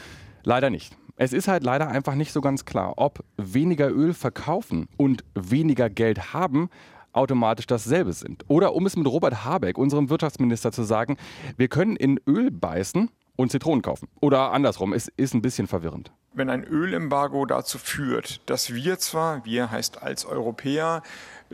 Leider 0.44 0.70
nicht. 0.70 0.98
Es 1.16 1.32
ist 1.32 1.48
halt 1.48 1.64
leider 1.64 1.88
einfach 1.88 2.16
nicht 2.16 2.34
so 2.34 2.42
ganz 2.42 2.66
klar, 2.66 2.96
ob 2.98 3.24
weniger 3.38 3.90
Öl 3.90 4.14
verkaufen 4.14 4.90
und 4.98 5.24
weniger 5.36 5.90
Geld 5.90 6.34
haben 6.34 6.70
automatisch 7.14 7.66
dasselbe 7.66 8.12
sind. 8.12 8.44
Oder 8.50 8.76
um 8.76 8.86
es 8.86 8.98
mit 8.98 9.08
Robert 9.08 9.46
Habeck, 9.46 9.78
unserem 9.78 10.10
Wirtschaftsminister, 10.10 10.74
zu 10.74 10.84
sagen, 10.84 11.16
wir 11.56 11.70
können 11.70 11.96
in 11.96 12.20
Öl 12.28 12.52
beißen 12.52 13.10
und 13.38 13.52
Zitronen 13.52 13.82
kaufen. 13.82 14.10
Oder 14.20 14.52
andersrum, 14.52 14.92
es 14.92 15.08
ist 15.16 15.34
ein 15.34 15.42
bisschen 15.42 15.68
verwirrend. 15.68 16.12
Wenn 16.36 16.50
ein 16.50 16.64
Ölembargo 16.64 17.46
dazu 17.46 17.78
führt, 17.78 18.42
dass 18.50 18.74
wir 18.74 18.98
zwar, 18.98 19.46
wir 19.46 19.70
heißt 19.70 20.02
als 20.02 20.26
Europäer, 20.26 21.04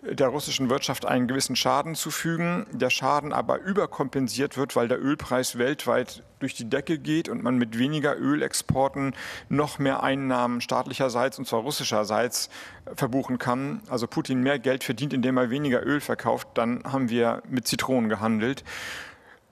der 0.01 0.29
russischen 0.29 0.69
Wirtschaft 0.69 1.05
einen 1.05 1.27
gewissen 1.27 1.57
Schaden 1.57 1.95
zufügen, 1.95 2.65
der 2.71 2.89
Schaden 2.89 3.33
aber 3.33 3.59
überkompensiert 3.59 4.55
wird, 4.55 4.77
weil 4.77 4.87
der 4.87 5.03
Ölpreis 5.03 5.57
weltweit 5.57 6.23
durch 6.39 6.53
die 6.53 6.69
Decke 6.69 6.97
geht 6.97 7.27
und 7.27 7.43
man 7.43 7.57
mit 7.57 7.77
weniger 7.77 8.17
Ölexporten 8.17 9.13
noch 9.49 9.79
mehr 9.79 10.01
Einnahmen 10.01 10.61
staatlicherseits 10.61 11.37
und 11.37 11.45
zwar 11.45 11.59
russischerseits 11.59 12.49
verbuchen 12.95 13.37
kann. 13.37 13.81
Also 13.89 14.07
Putin 14.07 14.41
mehr 14.41 14.59
Geld 14.59 14.85
verdient, 14.85 15.13
indem 15.13 15.35
er 15.35 15.49
weniger 15.49 15.85
Öl 15.85 15.99
verkauft, 15.99 16.47
dann 16.53 16.83
haben 16.85 17.09
wir 17.09 17.43
mit 17.49 17.67
Zitronen 17.67 18.09
gehandelt 18.09 18.63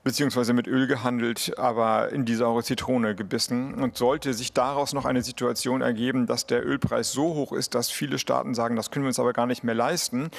beziehungsweise 0.08 0.54
mit 0.54 0.68
Öl 0.68 0.88
gehandelt, 0.88 1.60
aber 1.60 2.14
in 2.14 2.24
die 2.24 2.36
saure 2.36 2.64
Zitrone 2.64 3.14
gebissen. 3.14 3.74
Und 3.74 3.98
sollte 3.98 4.34
sich 4.34 4.54
daraus 4.54 4.94
noch 4.94 5.04
eine 5.04 5.22
Situation 5.22 5.82
ergeben, 5.82 6.28
dass 6.28 6.48
der 6.48 6.66
Ölpreis 6.66 7.12
so 7.12 7.34
hoch 7.34 7.52
ist, 7.52 7.76
dass 7.76 7.92
viele 7.92 8.18
Staaten 8.18 8.54
sagen, 8.54 8.78
das 8.78 8.90
können 8.90 9.04
wir 9.04 9.10
uns 9.10 9.20
aber 9.20 9.34
gar 9.34 9.48
nicht 9.48 9.66
mehr 9.66 9.76
leisten, 9.76 10.30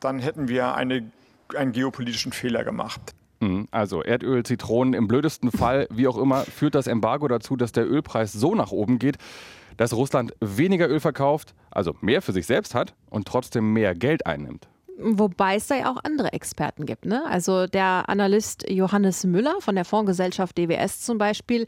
dann 0.00 0.18
hätten 0.18 0.48
wir 0.48 0.74
eine, 0.74 1.10
einen 1.56 1.72
geopolitischen 1.72 2.32
Fehler 2.32 2.64
gemacht. 2.64 3.00
Mhm. 3.40 3.66
Also 3.70 4.02
Erdöl, 4.02 4.42
Zitronen, 4.42 4.92
im 4.92 5.08
blödesten 5.08 5.52
Fall, 5.52 5.86
wie 5.90 6.06
auch 6.06 6.18
immer, 6.18 6.42
führt 6.42 6.74
das 6.74 6.86
Embargo 6.86 7.28
dazu, 7.28 7.56
dass 7.56 7.72
der 7.72 7.90
Ölpreis 7.90 8.34
so 8.34 8.54
nach 8.54 8.72
oben 8.72 8.98
geht, 8.98 9.16
dass 9.78 9.94
Russland 9.94 10.34
weniger 10.40 10.86
Öl 10.86 11.00
verkauft, 11.00 11.54
also 11.70 11.96
mehr 12.02 12.20
für 12.20 12.32
sich 12.32 12.44
selbst 12.44 12.74
hat 12.74 12.94
und 13.08 13.26
trotzdem 13.26 13.72
mehr 13.72 13.94
Geld 13.94 14.26
einnimmt. 14.26 14.68
Wobei 15.00 15.56
es 15.56 15.68
da 15.68 15.76
ja 15.76 15.92
auch 15.92 15.98
andere 16.02 16.32
Experten 16.32 16.84
gibt. 16.84 17.04
Ne? 17.04 17.22
Also 17.28 17.66
der 17.66 18.08
Analyst 18.08 18.68
Johannes 18.68 19.24
Müller 19.24 19.54
von 19.60 19.76
der 19.76 19.84
Fondsgesellschaft 19.84 20.58
DWS 20.58 21.02
zum 21.02 21.18
Beispiel, 21.18 21.66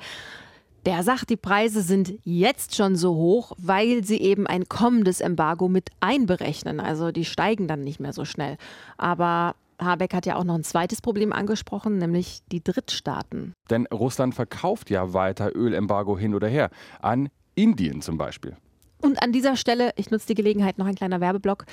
der 0.86 1.02
sagt, 1.02 1.30
die 1.30 1.36
Preise 1.36 1.82
sind 1.82 2.14
jetzt 2.24 2.74
schon 2.74 2.96
so 2.96 3.14
hoch, 3.14 3.52
weil 3.58 4.02
sie 4.02 4.20
eben 4.20 4.46
ein 4.46 4.68
kommendes 4.68 5.20
Embargo 5.20 5.68
mit 5.68 5.90
einberechnen. 6.00 6.80
Also 6.80 7.12
die 7.12 7.24
steigen 7.24 7.68
dann 7.68 7.82
nicht 7.82 8.00
mehr 8.00 8.12
so 8.12 8.24
schnell. 8.24 8.56
Aber 8.96 9.54
Habeck 9.80 10.14
hat 10.14 10.26
ja 10.26 10.36
auch 10.36 10.44
noch 10.44 10.54
ein 10.54 10.64
zweites 10.64 11.00
Problem 11.00 11.32
angesprochen, 11.32 11.98
nämlich 11.98 12.40
die 12.50 12.64
Drittstaaten. 12.64 13.52
Denn 13.68 13.86
Russland 13.86 14.34
verkauft 14.34 14.90
ja 14.90 15.12
weiter 15.12 15.54
Ölembargo 15.54 16.18
hin 16.18 16.34
oder 16.34 16.48
her 16.48 16.70
an 17.00 17.28
Indien 17.54 18.02
zum 18.02 18.18
Beispiel. 18.18 18.56
Und 19.00 19.22
an 19.22 19.32
dieser 19.32 19.56
Stelle, 19.56 19.92
ich 19.96 20.10
nutze 20.10 20.26
die 20.26 20.34
Gelegenheit, 20.34 20.78
noch 20.78 20.86
ein 20.86 20.94
kleiner 20.94 21.20
Werbeblock, 21.20 21.64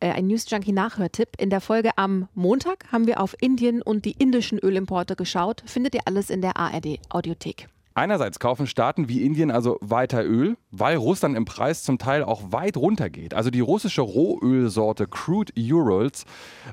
äh, 0.00 0.10
ein 0.10 0.26
News 0.26 0.46
Junkie 0.48 0.72
Nachhörtipp. 0.72 1.30
In 1.38 1.50
der 1.50 1.60
Folge 1.60 1.90
am 1.96 2.28
Montag 2.34 2.90
haben 2.90 3.06
wir 3.06 3.20
auf 3.20 3.36
Indien 3.40 3.82
und 3.82 4.04
die 4.04 4.12
indischen 4.12 4.58
Ölimporte 4.58 5.14
geschaut. 5.14 5.62
Findet 5.66 5.94
ihr 5.94 6.02
alles 6.06 6.30
in 6.30 6.40
der 6.40 6.56
ARD 6.56 6.98
Audiothek. 7.10 7.68
Einerseits 7.92 8.38
kaufen 8.38 8.66
Staaten 8.66 9.08
wie 9.08 9.26
Indien 9.26 9.50
also 9.50 9.76
weiter 9.82 10.24
Öl, 10.24 10.56
weil 10.70 10.96
Russland 10.96 11.36
im 11.36 11.44
Preis 11.44 11.82
zum 11.82 11.98
Teil 11.98 12.22
auch 12.22 12.52
weit 12.52 12.76
runtergeht. 12.76 13.34
Also 13.34 13.50
die 13.50 13.60
russische 13.60 14.00
Rohölsorte 14.00 15.06
Crude 15.06 15.52
Urals 15.58 16.24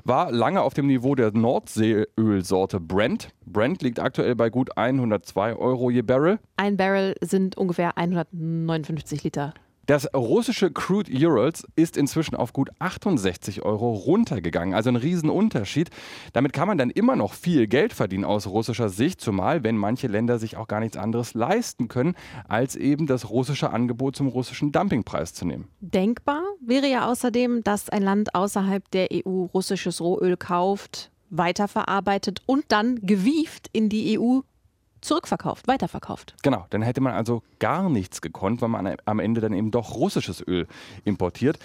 war 0.04 0.30
lange 0.30 0.62
auf 0.62 0.74
dem 0.74 0.86
Niveau 0.86 1.16
der 1.16 1.32
Nordseeölsorte 1.32 2.80
Brent. 2.80 3.28
Brent 3.44 3.82
liegt 3.82 3.98
aktuell 3.98 4.36
bei 4.36 4.48
gut 4.48 4.78
102 4.78 5.56
Euro 5.56 5.90
je 5.90 6.02
Barrel. 6.02 6.38
Ein 6.56 6.76
Barrel 6.76 7.14
sind 7.20 7.58
ungefähr 7.58 7.98
159 7.98 9.24
Liter 9.24 9.54
das 9.88 10.06
russische 10.14 10.70
Crude 10.70 11.10
Urals 11.10 11.66
ist 11.74 11.96
inzwischen 11.96 12.36
auf 12.36 12.52
gut 12.52 12.68
68 12.78 13.62
Euro 13.62 13.94
runtergegangen. 13.94 14.74
Also 14.74 14.90
ein 14.90 14.96
Riesenunterschied. 14.96 15.88
Damit 16.34 16.52
kann 16.52 16.68
man 16.68 16.76
dann 16.76 16.90
immer 16.90 17.16
noch 17.16 17.32
viel 17.32 17.66
Geld 17.66 17.94
verdienen 17.94 18.26
aus 18.26 18.46
russischer 18.46 18.90
Sicht, 18.90 19.18
zumal 19.18 19.64
wenn 19.64 19.78
manche 19.78 20.06
Länder 20.06 20.38
sich 20.38 20.58
auch 20.58 20.68
gar 20.68 20.80
nichts 20.80 20.98
anderes 20.98 21.32
leisten 21.32 21.88
können, 21.88 22.16
als 22.46 22.76
eben 22.76 23.06
das 23.06 23.30
russische 23.30 23.70
Angebot 23.70 24.14
zum 24.14 24.28
russischen 24.28 24.72
Dumpingpreis 24.72 25.32
zu 25.32 25.46
nehmen. 25.46 25.68
Denkbar 25.80 26.42
wäre 26.60 26.86
ja 26.86 27.10
außerdem, 27.10 27.64
dass 27.64 27.88
ein 27.88 28.02
Land 28.02 28.34
außerhalb 28.34 28.90
der 28.90 29.08
EU 29.10 29.44
russisches 29.54 30.02
Rohöl 30.02 30.36
kauft, 30.36 31.10
weiterverarbeitet 31.30 32.42
und 32.44 32.66
dann 32.68 33.00
gewieft 33.00 33.70
in 33.72 33.88
die 33.88 34.18
EU 34.18 34.40
zurückverkauft, 35.00 35.68
weiterverkauft. 35.68 36.34
Genau, 36.42 36.66
dann 36.70 36.82
hätte 36.82 37.00
man 37.00 37.14
also 37.14 37.42
gar 37.58 37.88
nichts 37.88 38.20
gekonnt, 38.20 38.60
weil 38.62 38.68
man 38.68 38.96
am 39.04 39.18
Ende 39.18 39.40
dann 39.40 39.52
eben 39.52 39.70
doch 39.70 39.94
russisches 39.94 40.46
Öl 40.46 40.66
importiert. 41.04 41.58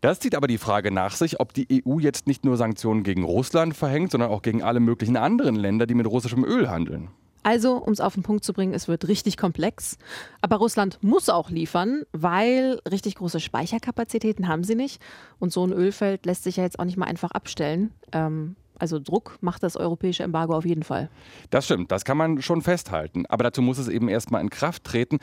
Das 0.00 0.20
zieht 0.20 0.36
aber 0.36 0.46
die 0.46 0.58
Frage 0.58 0.92
nach 0.92 1.16
sich, 1.16 1.40
ob 1.40 1.52
die 1.52 1.82
EU 1.84 1.98
jetzt 1.98 2.28
nicht 2.28 2.44
nur 2.44 2.56
Sanktionen 2.56 3.02
gegen 3.02 3.24
Russland 3.24 3.76
verhängt, 3.76 4.12
sondern 4.12 4.30
auch 4.30 4.42
gegen 4.42 4.62
alle 4.62 4.78
möglichen 4.78 5.16
anderen 5.16 5.56
Länder, 5.56 5.86
die 5.86 5.94
mit 5.94 6.06
russischem 6.06 6.44
Öl 6.44 6.70
handeln. 6.70 7.08
Also, 7.42 7.76
um 7.76 7.92
es 7.92 8.00
auf 8.00 8.14
den 8.14 8.22
Punkt 8.22 8.44
zu 8.44 8.52
bringen, 8.52 8.74
es 8.74 8.88
wird 8.88 9.08
richtig 9.08 9.36
komplex. 9.36 9.96
Aber 10.40 10.56
Russland 10.56 10.98
muss 11.02 11.28
auch 11.28 11.50
liefern, 11.50 12.02
weil 12.12 12.80
richtig 12.90 13.14
große 13.16 13.40
Speicherkapazitäten 13.40 14.48
haben 14.48 14.64
sie 14.64 14.74
nicht. 14.74 15.00
Und 15.38 15.52
so 15.52 15.64
ein 15.66 15.72
Ölfeld 15.72 16.26
lässt 16.26 16.44
sich 16.44 16.56
ja 16.56 16.64
jetzt 16.64 16.78
auch 16.78 16.84
nicht 16.84 16.98
mal 16.98 17.06
einfach 17.06 17.30
abstellen. 17.30 17.92
Ähm, 18.12 18.56
also 18.78 18.98
Druck 18.98 19.38
macht 19.40 19.62
das 19.62 19.76
europäische 19.76 20.22
Embargo 20.22 20.54
auf 20.54 20.64
jeden 20.64 20.82
Fall. 20.82 21.08
Das 21.50 21.64
stimmt, 21.64 21.90
das 21.92 22.04
kann 22.04 22.16
man 22.16 22.42
schon 22.42 22.62
festhalten. 22.62 23.26
Aber 23.26 23.44
dazu 23.44 23.62
muss 23.62 23.78
es 23.78 23.88
eben 23.88 24.08
erstmal 24.08 24.40
in 24.40 24.50
Kraft 24.50 24.84
treten. 24.84 25.18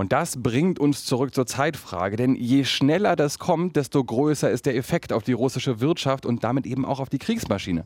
Und 0.00 0.12
das 0.12 0.42
bringt 0.42 0.78
uns 0.78 1.04
zurück 1.04 1.34
zur 1.34 1.44
Zeitfrage, 1.44 2.16
denn 2.16 2.34
je 2.34 2.64
schneller 2.64 3.16
das 3.16 3.38
kommt, 3.38 3.76
desto 3.76 4.02
größer 4.02 4.50
ist 4.50 4.64
der 4.64 4.74
Effekt 4.74 5.12
auf 5.12 5.24
die 5.24 5.34
russische 5.34 5.80
Wirtschaft 5.80 6.24
und 6.24 6.42
damit 6.42 6.64
eben 6.64 6.86
auch 6.86 7.00
auf 7.00 7.10
die 7.10 7.18
Kriegsmaschine. 7.18 7.84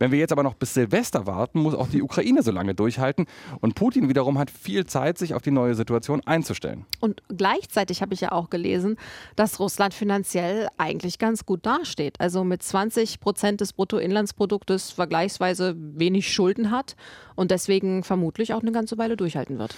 Wenn 0.00 0.10
wir 0.10 0.18
jetzt 0.18 0.32
aber 0.32 0.42
noch 0.42 0.54
bis 0.54 0.74
Silvester 0.74 1.24
warten, 1.28 1.60
muss 1.60 1.76
auch 1.76 1.86
die 1.86 2.02
Ukraine 2.02 2.42
so 2.42 2.50
lange 2.50 2.74
durchhalten 2.74 3.26
und 3.60 3.76
Putin 3.76 4.08
wiederum 4.08 4.40
hat 4.40 4.50
viel 4.50 4.86
Zeit, 4.86 5.18
sich 5.18 5.34
auf 5.34 5.42
die 5.42 5.52
neue 5.52 5.76
Situation 5.76 6.20
einzustellen. 6.26 6.84
Und 6.98 7.22
gleichzeitig 7.28 8.02
habe 8.02 8.12
ich 8.12 8.22
ja 8.22 8.32
auch 8.32 8.50
gelesen, 8.50 8.96
dass 9.36 9.60
Russland 9.60 9.94
finanziell 9.94 10.66
eigentlich 10.78 11.20
ganz 11.20 11.46
gut 11.46 11.64
dasteht. 11.64 12.20
Also 12.20 12.42
mit 12.42 12.64
20 12.64 13.20
Prozent 13.20 13.60
des 13.60 13.72
Bruttoinlandsproduktes 13.72 14.90
vergleichsweise 14.90 15.76
wenig 15.78 16.32
Schulden 16.32 16.72
hat 16.72 16.96
und 17.36 17.52
deswegen 17.52 18.02
vermutlich 18.02 18.52
auch 18.52 18.62
eine 18.62 18.72
ganze 18.72 18.98
Weile 18.98 19.16
durchhalten 19.16 19.60
wird. 19.60 19.76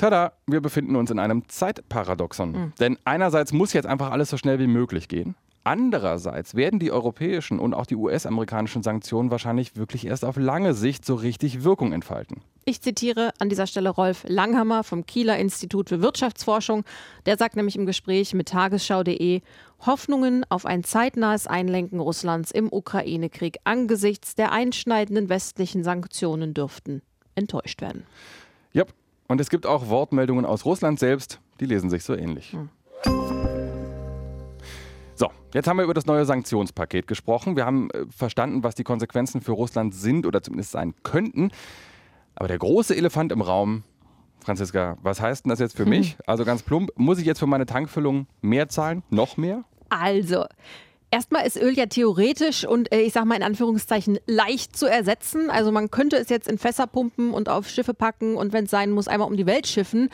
Tada, 0.00 0.32
wir 0.46 0.62
befinden 0.62 0.96
uns 0.96 1.10
in 1.10 1.18
einem 1.18 1.46
Zeitparadoxon. 1.46 2.52
Mhm. 2.52 2.72
Denn 2.80 2.98
einerseits 3.04 3.52
muss 3.52 3.74
jetzt 3.74 3.84
einfach 3.84 4.10
alles 4.10 4.30
so 4.30 4.38
schnell 4.38 4.58
wie 4.58 4.66
möglich 4.66 5.08
gehen. 5.08 5.34
Andererseits 5.62 6.54
werden 6.54 6.78
die 6.78 6.90
europäischen 6.90 7.58
und 7.58 7.74
auch 7.74 7.84
die 7.84 7.96
US-amerikanischen 7.96 8.82
Sanktionen 8.82 9.30
wahrscheinlich 9.30 9.76
wirklich 9.76 10.06
erst 10.06 10.24
auf 10.24 10.38
lange 10.38 10.72
Sicht 10.72 11.04
so 11.04 11.16
richtig 11.16 11.64
Wirkung 11.64 11.92
entfalten. 11.92 12.40
Ich 12.64 12.80
zitiere 12.80 13.32
an 13.40 13.50
dieser 13.50 13.66
Stelle 13.66 13.90
Rolf 13.90 14.24
Langhammer 14.26 14.84
vom 14.84 15.04
Kieler 15.04 15.36
Institut 15.36 15.90
für 15.90 16.00
Wirtschaftsforschung. 16.00 16.84
Der 17.26 17.36
sagt 17.36 17.56
nämlich 17.56 17.76
im 17.76 17.84
Gespräch 17.84 18.32
mit 18.32 18.48
tagesschau.de, 18.48 19.42
Hoffnungen 19.84 20.46
auf 20.48 20.64
ein 20.64 20.82
zeitnahes 20.82 21.46
Einlenken 21.46 22.00
Russlands 22.00 22.52
im 22.52 22.72
Ukraine-Krieg 22.72 23.58
angesichts 23.64 24.34
der 24.34 24.50
einschneidenden 24.52 25.28
westlichen 25.28 25.84
Sanktionen 25.84 26.54
dürften 26.54 27.02
enttäuscht 27.34 27.82
werden. 27.82 28.04
Ja, 28.72 28.84
und 29.30 29.40
es 29.40 29.48
gibt 29.48 29.64
auch 29.64 29.88
Wortmeldungen 29.88 30.44
aus 30.44 30.64
Russland 30.64 30.98
selbst, 30.98 31.38
die 31.60 31.66
lesen 31.66 31.88
sich 31.88 32.02
so 32.02 32.16
ähnlich. 32.16 32.52
Hm. 32.52 32.68
So, 35.14 35.30
Jetzt 35.54 35.68
haben 35.68 35.76
wir 35.76 35.84
über 35.84 35.94
das 35.94 36.06
neue 36.06 36.24
Sanktionspaket 36.24 37.06
gesprochen. 37.06 37.54
Wir 37.54 37.64
haben 37.64 37.90
äh, 37.92 38.06
verstanden, 38.10 38.64
was 38.64 38.74
die 38.74 38.82
Konsequenzen 38.82 39.40
für 39.40 39.52
Russland 39.52 39.94
sind 39.94 40.26
oder 40.26 40.42
zumindest 40.42 40.72
sein 40.72 40.94
könnten. 41.04 41.52
Aber 42.34 42.48
der 42.48 42.58
große 42.58 42.96
Elefant 42.96 43.30
im 43.30 43.40
Raum, 43.40 43.84
Franziska, 44.40 44.98
was 45.00 45.20
heißt 45.20 45.44
denn 45.44 45.50
das 45.50 45.60
jetzt 45.60 45.76
für 45.76 45.84
hm. 45.84 45.90
mich? 45.90 46.16
Also 46.26 46.44
ganz 46.44 46.64
plump, 46.64 46.90
muss 46.96 47.20
ich 47.20 47.24
jetzt 47.24 47.38
für 47.38 47.46
meine 47.46 47.66
Tankfüllung 47.66 48.26
mehr 48.42 48.68
zahlen? 48.68 49.04
Noch 49.10 49.36
mehr? 49.36 49.62
Also, 49.90 50.44
Erstmal 51.12 51.44
ist 51.44 51.60
Öl 51.60 51.72
ja 51.76 51.86
theoretisch 51.86 52.64
und 52.64 52.92
äh, 52.94 53.00
ich 53.00 53.12
sage 53.12 53.26
mal 53.26 53.34
in 53.34 53.42
Anführungszeichen 53.42 54.20
leicht 54.26 54.76
zu 54.76 54.86
ersetzen. 54.86 55.50
Also 55.50 55.72
man 55.72 55.90
könnte 55.90 56.16
es 56.16 56.28
jetzt 56.28 56.46
in 56.46 56.56
Fässer 56.56 56.86
pumpen 56.86 57.32
und 57.32 57.48
auf 57.48 57.68
Schiffe 57.68 57.94
packen 57.94 58.36
und 58.36 58.52
wenn 58.52 58.66
es 58.66 58.70
sein 58.70 58.92
muss, 58.92 59.08
einmal 59.08 59.28
um 59.28 59.36
die 59.36 59.46
Welt 59.46 59.66
schiffen. 59.66 60.08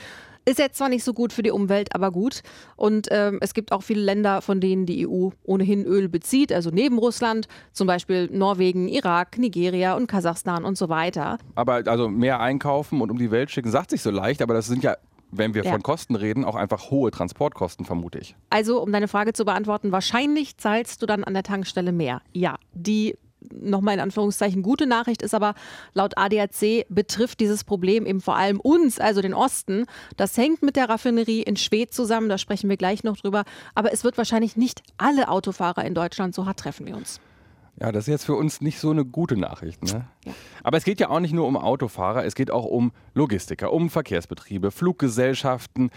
Ist 0.47 0.59
jetzt 0.59 0.79
zwar 0.79 0.89
nicht 0.89 1.05
so 1.05 1.13
gut 1.13 1.35
für 1.35 1.43
die 1.43 1.51
Umwelt, 1.51 1.95
aber 1.95 2.13
gut. 2.13 2.43
Und 2.77 3.09
ähm, 3.11 3.39
es 3.43 3.53
gibt 3.53 3.73
auch 3.73 3.83
viele 3.83 4.01
Länder, 4.01 4.41
von 4.41 4.61
denen 4.61 4.87
die 4.87 5.07
EU 5.07 5.31
ohnehin 5.45 5.85
Öl 5.85 6.09
bezieht, 6.09 6.53
also 6.53 6.71
neben 6.71 6.99
Russland, 6.99 7.49
zum 7.73 7.89
Beispiel 7.89 8.31
Norwegen, 8.33 8.89
Irak, 8.89 9.37
Nigeria 9.39 9.97
und 9.97 10.07
Kasachstan 10.07 10.65
und 10.65 10.79
so 10.79 10.89
weiter. 10.89 11.39
Aber 11.57 11.83
also 11.87 12.09
mehr 12.09 12.41
einkaufen 12.41 13.03
und 13.03 13.11
um 13.11 13.19
die 13.19 13.33
Welt 13.33 13.51
schicken, 13.51 13.71
sagt 13.71 13.91
sich 13.91 14.03
so 14.03 14.11
leicht, 14.11 14.41
aber 14.41 14.55
das 14.55 14.67
sind 14.67 14.85
ja 14.85 14.97
wenn 15.31 15.55
wir 15.55 15.65
ja. 15.65 15.73
von 15.73 15.83
Kosten 15.83 16.15
reden, 16.15 16.45
auch 16.45 16.55
einfach 16.55 16.91
hohe 16.91 17.11
Transportkosten, 17.11 17.85
vermute 17.85 18.19
ich. 18.19 18.37
Also, 18.51 18.83
um 18.83 18.93
deine 18.93 19.09
Frage 19.09 19.33
zu 19.33 19.45
beantworten, 19.45 19.93
wahrscheinlich 19.93 20.57
zahlst 20.57 21.03
du 21.03 21.07
dann 21.07 21.25
an 21.25 21.35
der 21.35 21.43
Tankstelle 21.43 21.93
mehr. 21.93 22.23
Ja, 22.33 22.57
die 22.73 23.17
nochmal 23.53 23.95
in 23.95 24.01
Anführungszeichen 24.01 24.63
gute 24.63 24.87
Nachricht 24.87 25.23
ist 25.23 25.35
aber, 25.35 25.55
laut 25.95 26.17
ADAC 26.17 26.87
betrifft 26.89 27.41
dieses 27.41 27.65
Problem 27.65 28.07
eben 28.07 28.21
vor 28.21 28.37
allem 28.37 28.61
uns, 28.61 28.99
also 28.99 29.21
den 29.21 29.35
Osten. 29.35 29.87
Das 30.17 30.37
hängt 30.37 30.63
mit 30.63 30.77
der 30.77 30.89
Raffinerie 30.89 31.43
in 31.43 31.57
Schwedt 31.57 31.93
zusammen, 31.93 32.29
da 32.29 32.39
sprechen 32.39 32.69
wir 32.69 32.77
gleich 32.77 33.05
noch 33.05 33.17
drüber. 33.17 33.45
Aber 33.75 33.93
es 33.93 34.05
wird 34.05 34.19
wahrscheinlich 34.19 34.57
nicht 34.57 34.83
alle 34.97 35.29
Autofahrer 35.29 35.85
in 35.85 35.95
Deutschland, 35.95 36.35
so 36.35 36.47
hart 36.47 36.59
treffen 36.59 36.87
wir 36.87 36.97
uns. 36.97 37.21
Ja, 37.81 37.93
das 37.93 38.05
ist 38.05 38.09
jetzt 38.09 38.25
für 38.25 38.35
uns 38.35 38.61
nicht 38.63 38.79
so 38.79 38.91
eine 38.91 39.05
gute 39.05 39.37
Nachricht. 39.37 39.83
Ne? 39.83 40.07
Aber 40.63 40.79
es 40.79 40.85
geht 40.85 40.99
ja 40.99 41.11
auch 41.11 41.21
nicht 41.21 41.35
nur 41.35 41.47
um 41.47 41.57
Autofahrer, 41.57 42.25
es 42.25 42.35
geht 42.35 42.51
auch 42.51 42.65
um 42.65 42.93
Logistiker, 43.15 43.73
um 43.73 43.91
Verkehrsbetriebe, 43.91 44.71
Fluggesellschaften, 44.71 45.91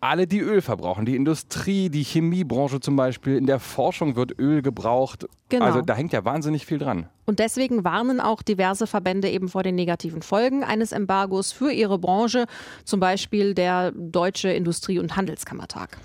alle, 0.00 0.26
die 0.26 0.40
Öl 0.40 0.62
verbrauchen. 0.62 1.06
Die 1.06 1.16
Industrie, 1.16 1.90
die 1.90 2.04
Chemiebranche 2.04 2.80
zum 2.80 2.96
Beispiel. 2.96 3.36
In 3.36 3.46
der 3.46 3.58
Forschung 3.58 4.16
wird 4.16 4.38
Öl 4.38 4.62
gebraucht. 4.62 5.26
Genau. 5.48 5.64
Also 5.64 5.82
da 5.82 5.94
hängt 5.94 6.12
ja 6.12 6.24
wahnsinnig 6.24 6.66
viel 6.66 6.78
dran. 6.78 7.08
Und 7.26 7.40
deswegen 7.40 7.84
warnen 7.84 8.20
auch 8.20 8.42
diverse 8.42 8.86
Verbände 8.86 9.28
eben 9.28 9.48
vor 9.48 9.62
den 9.62 9.74
negativen 9.74 10.22
Folgen 10.22 10.62
eines 10.62 10.92
Embargos 10.92 11.52
für 11.52 11.72
ihre 11.72 11.98
Branche, 11.98 12.46
zum 12.84 13.00
Beispiel 13.00 13.54
der 13.54 13.92
Deutsche 13.92 14.50
Industrie- 14.50 14.98
und 14.98 15.16
Handelskammertag. 15.16 15.98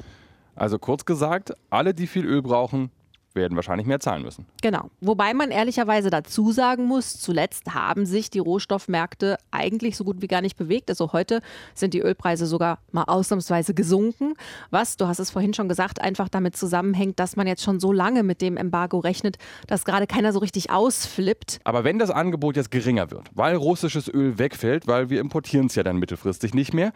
Also 0.55 0.79
kurz 0.79 1.05
gesagt, 1.05 1.53
alle, 1.69 1.93
die 1.93 2.07
viel 2.07 2.25
Öl 2.25 2.41
brauchen, 2.41 2.91
werden 3.35 3.55
wahrscheinlich 3.55 3.87
mehr 3.87 3.99
zahlen 3.99 4.23
müssen. 4.23 4.45
Genau. 4.61 4.89
Wobei 5.01 5.33
man 5.33 5.51
ehrlicherweise 5.51 6.09
dazu 6.09 6.51
sagen 6.51 6.85
muss, 6.85 7.19
zuletzt 7.19 7.73
haben 7.73 8.05
sich 8.05 8.29
die 8.29 8.39
Rohstoffmärkte 8.39 9.37
eigentlich 9.51 9.97
so 9.97 10.03
gut 10.03 10.21
wie 10.21 10.27
gar 10.27 10.41
nicht 10.41 10.57
bewegt. 10.57 10.89
Also 10.89 11.13
heute 11.13 11.41
sind 11.73 11.93
die 11.93 12.01
Ölpreise 12.01 12.45
sogar 12.45 12.79
mal 12.91 13.03
ausnahmsweise 13.05 13.73
gesunken, 13.73 14.33
was, 14.69 14.97
du 14.97 15.07
hast 15.07 15.19
es 15.19 15.31
vorhin 15.31 15.53
schon 15.53 15.69
gesagt, 15.69 16.01
einfach 16.01 16.29
damit 16.29 16.55
zusammenhängt, 16.55 17.19
dass 17.19 17.35
man 17.35 17.47
jetzt 17.47 17.63
schon 17.63 17.79
so 17.79 17.91
lange 17.91 18.23
mit 18.23 18.41
dem 18.41 18.57
Embargo 18.57 18.99
rechnet, 18.99 19.37
dass 19.67 19.85
gerade 19.85 20.07
keiner 20.07 20.33
so 20.33 20.39
richtig 20.39 20.69
ausflippt. 20.69 21.59
Aber 21.63 21.83
wenn 21.83 21.99
das 21.99 22.11
Angebot 22.11 22.55
jetzt 22.55 22.71
geringer 22.71 23.11
wird, 23.11 23.29
weil 23.33 23.55
russisches 23.55 24.07
Öl 24.13 24.37
wegfällt, 24.37 24.87
weil 24.87 25.09
wir 25.09 25.19
importieren 25.19 25.67
es 25.67 25.75
ja 25.75 25.83
dann 25.83 25.97
mittelfristig 25.97 26.53
nicht 26.53 26.73
mehr 26.73 26.93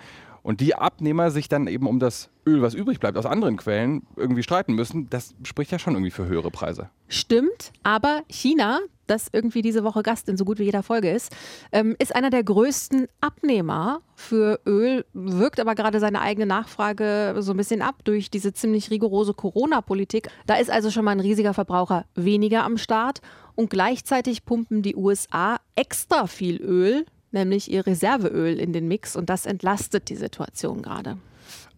und 0.48 0.62
die 0.62 0.76
Abnehmer 0.76 1.30
sich 1.30 1.50
dann 1.50 1.68
eben 1.68 1.88
um 1.88 2.00
das 2.00 2.30
Öl, 2.46 2.62
was 2.62 2.74
übrig 2.74 3.02
bleibt, 3.02 3.18
aus 3.18 3.26
anderen 3.26 3.58
Quellen 3.58 4.08
irgendwie 4.16 4.44
streiten 4.44 4.76
müssen, 4.76 5.10
das 5.10 5.36
spricht 5.44 5.74
ja 5.74 5.78
schon 5.78 5.94
irgendwie 5.94 6.10
für 6.10 6.26
höhere 6.26 6.52
Preise. 6.52 6.90
Stimmt, 7.10 7.74
aber 7.84 8.22
China, 8.30 8.80
das 9.08 9.28
irgendwie 9.34 9.62
diese 9.62 9.84
Woche 9.84 10.04
Gast 10.04 10.30
in 10.30 10.38
so 10.38 10.46
gut 10.46 10.58
wie 10.58 10.64
jeder 10.64 10.84
Folge 10.84 11.12
ist, 11.12 11.36
ähm, 11.74 11.98
ist 12.00 12.16
einer 12.16 12.30
der 12.30 12.46
größten 12.46 13.10
Abnehmer 13.20 14.00
für 14.16 14.62
Öl, 14.66 15.04
wirkt 15.12 15.60
aber 15.60 15.76
gerade 15.76 16.00
seine 16.00 16.22
eigene 16.22 16.46
Nachfrage 16.46 17.36
so 17.40 17.52
ein 17.52 17.58
bisschen 17.58 17.82
ab 17.82 17.96
durch 18.06 18.32
diese 18.32 18.54
ziemlich 18.54 18.90
rigorose 18.90 19.34
Corona-Politik. 19.34 20.30
Da 20.46 20.56
ist 20.56 20.72
also 20.72 20.92
schon 20.92 21.04
mal 21.04 21.12
ein 21.12 21.20
riesiger 21.20 21.54
Verbraucher 21.54 22.06
weniger 22.16 22.64
am 22.64 22.78
Start 22.78 23.20
und 23.56 23.70
gleichzeitig 23.70 24.46
pumpen 24.46 24.82
die 24.82 24.96
USA 24.96 25.58
extra 25.76 26.26
viel 26.26 26.62
Öl 26.62 27.06
nämlich 27.38 27.72
ihr 27.72 27.86
Reserveöl 27.86 28.60
in 28.60 28.74
den 28.74 28.88
Mix 28.88 29.16
und 29.16 29.30
das 29.30 29.46
entlastet 29.46 30.10
die 30.10 30.16
Situation 30.16 30.82
gerade. 30.82 31.18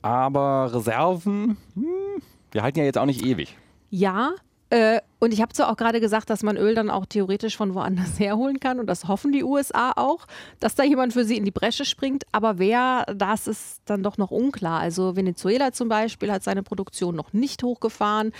Aber 0.01 0.71
Reserven, 0.73 1.57
hm, 1.75 2.21
wir 2.51 2.63
halten 2.63 2.79
ja 2.79 2.85
jetzt 2.85 2.97
auch 2.97 3.05
nicht 3.05 3.25
ewig. 3.25 3.57
Ja, 3.89 4.33
äh, 4.71 5.01
und 5.17 5.33
ich 5.33 5.41
habe 5.41 5.51
zwar 5.51 5.71
auch 5.71 5.77
gerade 5.77 5.99
gesagt, 5.99 6.29
dass 6.29 6.43
man 6.43 6.55
Öl 6.55 6.75
dann 6.75 6.91
auch 6.91 7.05
theoretisch 7.05 7.57
von 7.57 7.73
woanders 7.73 8.19
herholen 8.19 8.59
kann 8.59 8.79
und 8.79 8.87
das 8.87 9.07
hoffen 9.07 9.31
die 9.31 9.43
USA 9.43 9.93
auch, 9.95 10.27
dass 10.59 10.75
da 10.75 10.83
jemand 10.83 11.13
für 11.13 11.25
sie 11.25 11.37
in 11.37 11.45
die 11.45 11.51
Bresche 11.51 11.85
springt. 11.85 12.23
Aber 12.31 12.59
wer, 12.59 13.05
das 13.15 13.47
ist 13.47 13.81
dann 13.85 14.03
doch 14.03 14.17
noch 14.17 14.31
unklar. 14.31 14.79
Also 14.79 15.15
Venezuela 15.15 15.71
zum 15.71 15.89
Beispiel 15.89 16.31
hat 16.31 16.43
seine 16.43 16.61
Produktion 16.61 17.15
noch 17.15 17.33
nicht 17.33 17.63
hochgefahren. 17.63 18.31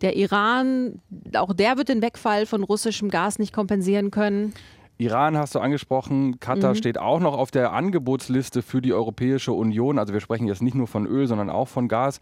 Der 0.00 0.16
Iran, 0.16 1.00
auch 1.36 1.54
der 1.54 1.76
wird 1.78 1.88
den 1.88 2.02
Wegfall 2.02 2.46
von 2.46 2.64
russischem 2.64 3.08
Gas 3.08 3.38
nicht 3.38 3.52
kompensieren 3.52 4.10
können. 4.10 4.54
Iran 4.98 5.36
hast 5.36 5.54
du 5.54 5.60
angesprochen, 5.60 6.40
Katar 6.40 6.70
mhm. 6.70 6.76
steht 6.76 6.98
auch 6.98 7.20
noch 7.20 7.36
auf 7.36 7.50
der 7.50 7.72
Angebotsliste 7.72 8.62
für 8.62 8.80
die 8.80 8.94
Europäische 8.94 9.52
Union. 9.52 9.98
Also 9.98 10.12
wir 10.12 10.20
sprechen 10.20 10.46
jetzt 10.46 10.62
nicht 10.62 10.74
nur 10.74 10.86
von 10.86 11.06
Öl, 11.06 11.26
sondern 11.26 11.50
auch 11.50 11.68
von 11.68 11.88
Gas. 11.88 12.20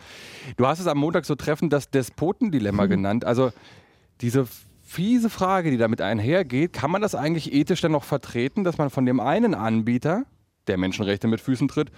Du 0.56 0.66
hast 0.66 0.80
es 0.80 0.86
am 0.86 0.98
Montag 0.98 1.24
so 1.24 1.36
treffend 1.36 1.72
das 1.72 1.90
Despotendilemma 1.90 2.86
mhm. 2.86 2.90
genannt. 2.90 3.24
Also 3.24 3.52
diese 4.20 4.46
fiese 4.82 5.30
Frage, 5.30 5.70
die 5.70 5.76
damit 5.76 6.00
einhergeht, 6.00 6.72
kann 6.72 6.90
man 6.90 7.02
das 7.02 7.14
eigentlich 7.14 7.52
ethisch 7.52 7.80
dann 7.80 7.92
noch 7.92 8.04
vertreten, 8.04 8.64
dass 8.64 8.78
man 8.78 8.90
von 8.90 9.06
dem 9.06 9.20
einen 9.20 9.54
Anbieter, 9.54 10.24
der 10.66 10.76
Menschenrechte 10.76 11.28
mit 11.28 11.40
Füßen 11.40 11.68
tritt, 11.68 11.90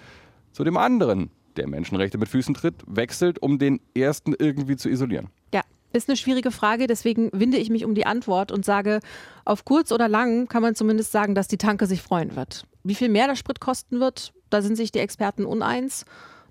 zu 0.53 0.65
dem 0.65 0.77
anderen, 0.77 1.31
der 1.57 1.69
Menschenrechte 1.69 2.19
mit 2.19 2.29
Füßen 2.29 2.55
tritt, 2.55 2.75
wechselt, 2.87 3.41
um 3.43 3.59
den 3.59 3.81
ersten 3.95 4.35
irgendwie 4.39 4.77
zu 4.77 4.89
isolieren? 4.89 5.29
Ja, 5.53 5.63
ist 5.97 6.09
eine 6.09 6.17
schwierige 6.17 6.51
Frage, 6.51 6.87
deswegen 6.87 7.31
winde 7.33 7.57
ich 7.59 7.71
mich 7.71 7.85
um 7.85 7.95
die 7.95 8.07
Antwort 8.07 8.53
und 8.53 8.65
sage, 8.65 9.01
auf 9.45 9.65
kurz 9.65 9.93
oder 9.93 10.09
lang 10.09 10.49
kann 10.49 10.63
man 10.63 10.75
zumindest 10.75 11.13
sagen, 11.13 11.35
dass 11.35 11.49
die 11.49 11.59
Tanke 11.59 11.87
sich 11.87 12.03
freuen 12.03 12.37
wird. 12.37 12.65
Wie 12.85 12.95
viel 12.95 13.09
mehr 13.09 13.27
der 13.27 13.37
Sprit 13.37 13.61
kosten 13.61 14.01
wird, 14.01 14.33
da 14.51 14.63
sind 14.63 14.77
sich 14.77 14.93
die 14.93 15.01
Experten 15.01 15.45
uneins. 15.45 16.05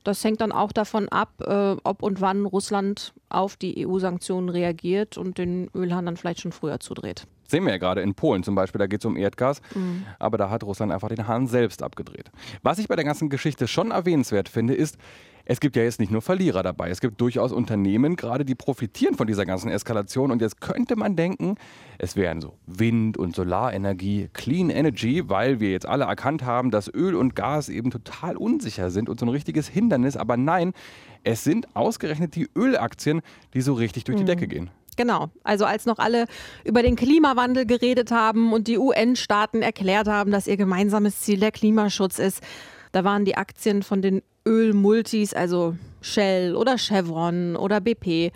Das 0.04 0.24
hängt 0.24 0.42
dann 0.42 0.52
auch 0.52 0.72
davon 0.72 1.10
ab, 1.10 1.34
äh, 1.42 1.76
ob 1.84 2.04
und 2.04 2.22
wann 2.22 2.46
Russland 2.46 3.14
auf 3.30 3.56
die 3.56 3.88
EU-Sanktionen 3.88 4.50
reagiert 4.50 5.18
und 5.18 5.38
den 5.38 5.70
Ölhahn 5.74 6.06
dann 6.06 6.16
vielleicht 6.16 6.42
schon 6.42 6.52
früher 6.52 6.80
zudreht. 6.80 7.26
Sehen 7.48 7.64
wir 7.66 7.72
ja 7.72 7.78
gerade 7.78 8.02
in 8.02 8.16
Polen 8.16 8.44
zum 8.44 8.56
Beispiel, 8.56 8.80
da 8.80 8.88
geht 8.88 9.02
es 9.02 9.06
um 9.06 9.18
Erdgas, 9.18 9.62
mhm. 9.74 10.06
aber 10.20 10.38
da 10.38 10.50
hat 10.50 10.64
Russland 10.64 10.92
einfach 10.92 11.10
den 11.10 11.28
Hahn 11.28 11.48
selbst 11.48 11.84
abgedreht. 11.84 12.32
Was 12.64 12.80
ich 12.80 12.88
bei 12.88 12.96
der 12.96 13.06
ganzen 13.06 13.30
Geschichte 13.30 13.68
schon 13.68 13.92
erwähnenswert 13.92 14.50
finde, 14.50 14.74
ist, 14.74 14.98
es 15.46 15.60
gibt 15.60 15.76
ja 15.76 15.84
jetzt 15.84 16.00
nicht 16.00 16.12
nur 16.12 16.22
Verlierer 16.22 16.64
dabei. 16.64 16.90
Es 16.90 17.00
gibt 17.00 17.22
durchaus 17.22 17.52
Unternehmen, 17.52 18.16
gerade 18.16 18.46
die 18.46 18.56
profitieren 18.56 19.16
von 19.16 19.28
dieser 19.28 19.46
ganzen 19.46 19.70
Eskalation. 19.70 20.32
Und 20.32 20.42
jetzt 20.42 20.60
könnte 20.60 20.96
man 20.96 21.16
denken, 21.16 21.56
es 22.00 22.16
wären 22.16 22.42
so 22.42 22.56
Wind- 22.66 23.18
und 23.18 23.36
Solarenergie, 23.36 24.30
Clean 24.34 24.72
Energy, 24.72 25.30
weil 25.30 25.60
wir 25.60 25.72
jetzt 25.72 25.86
alle 25.86 26.06
erkannt 26.06 26.44
haben, 26.44 26.72
dass 26.72 26.92
Öl 26.92 27.16
und 27.16 27.36
Gas 27.36 27.70
eben 27.70 27.92
total 27.92 28.38
unsicher 28.38 28.90
sind 28.90 29.08
und 29.08 29.20
so 29.20 29.26
ein 29.26 29.30
richtiges 29.30 29.68
Hindernis. 29.68 30.18
Aber 30.18 30.36
nein, 30.36 30.74
es 31.24 31.44
sind 31.44 31.68
ausgerechnet 31.76 32.36
die 32.36 32.50
Ölaktien, 32.56 33.22
die 33.54 33.62
so 33.62 33.74
richtig 33.74 34.04
durch 34.06 34.18
die 34.18 34.24
mhm. 34.24 34.28
Decke 34.28 34.48
gehen. 34.48 34.72
Genau. 34.98 35.30
Also 35.44 35.66
als 35.66 35.86
noch 35.86 36.00
alle 36.00 36.26
über 36.64 36.82
den 36.82 36.96
Klimawandel 36.96 37.66
geredet 37.66 38.12
haben 38.12 38.54
und 38.54 38.68
die 38.68 38.78
UN-Staaten 38.78 39.62
erklärt 39.62 40.08
haben, 40.08 40.32
dass 40.32 40.48
ihr 40.48 40.58
gemeinsames 40.58 41.20
Ziel 41.20 41.40
der 41.40 41.52
Klimaschutz 41.52 42.18
ist, 42.18 42.42
da 42.94 43.04
waren 43.04 43.26
die 43.26 43.36
Aktien 43.36 43.84
von 43.84 44.02
den 44.02 44.22
Ölmultis, 44.48 45.34
also 45.34 45.76
Shell 46.02 46.56
oder 46.56 46.78
Chevron 46.78 47.56
oder 47.56 47.82
BP, 47.82 48.32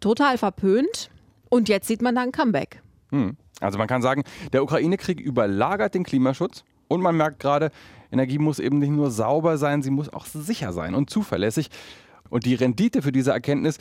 total 0.00 0.38
verpönt. 0.38 1.10
Und 1.48 1.68
jetzt 1.68 1.88
sieht 1.88 2.02
man 2.02 2.14
da 2.14 2.22
ein 2.22 2.32
Comeback. 2.32 2.82
Hm. 3.10 3.36
Also 3.60 3.78
man 3.78 3.88
kann 3.88 4.02
sagen, 4.02 4.22
der 4.52 4.62
Ukraine-Krieg 4.62 5.20
überlagert 5.20 5.94
den 5.94 6.04
Klimaschutz 6.04 6.64
und 6.86 7.00
man 7.00 7.16
merkt 7.16 7.40
gerade, 7.40 7.70
Energie 8.12 8.38
muss 8.38 8.58
eben 8.58 8.78
nicht 8.78 8.90
nur 8.90 9.10
sauber 9.10 9.58
sein, 9.58 9.82
sie 9.82 9.90
muss 9.90 10.12
auch 10.12 10.26
sicher 10.26 10.72
sein 10.72 10.94
und 10.94 11.10
zuverlässig. 11.10 11.68
Und 12.30 12.44
die 12.44 12.54
Rendite 12.54 13.02
für 13.02 13.12
diese 13.12 13.32
Erkenntnis, 13.32 13.78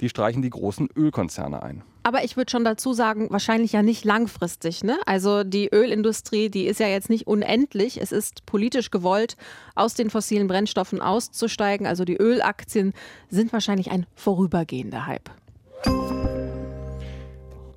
die 0.00 0.08
streichen 0.08 0.42
die 0.42 0.50
großen 0.50 0.88
Ölkonzerne 0.96 1.62
ein. 1.62 1.82
Aber 2.02 2.24
ich 2.24 2.36
würde 2.36 2.50
schon 2.50 2.64
dazu 2.64 2.92
sagen, 2.92 3.28
wahrscheinlich 3.30 3.72
ja 3.72 3.82
nicht 3.82 4.04
langfristig. 4.04 4.82
Ne? 4.82 4.98
Also 5.04 5.44
die 5.44 5.68
Ölindustrie, 5.72 6.48
die 6.48 6.66
ist 6.66 6.80
ja 6.80 6.88
jetzt 6.88 7.10
nicht 7.10 7.26
unendlich. 7.26 8.00
Es 8.00 8.10
ist 8.10 8.46
politisch 8.46 8.90
gewollt, 8.90 9.36
aus 9.74 9.94
den 9.94 10.08
fossilen 10.08 10.48
Brennstoffen 10.48 11.02
auszusteigen. 11.02 11.86
Also 11.86 12.04
die 12.04 12.16
Ölaktien 12.16 12.94
sind 13.28 13.52
wahrscheinlich 13.52 13.90
ein 13.90 14.06
vorübergehender 14.14 15.06
Hype. 15.06 15.30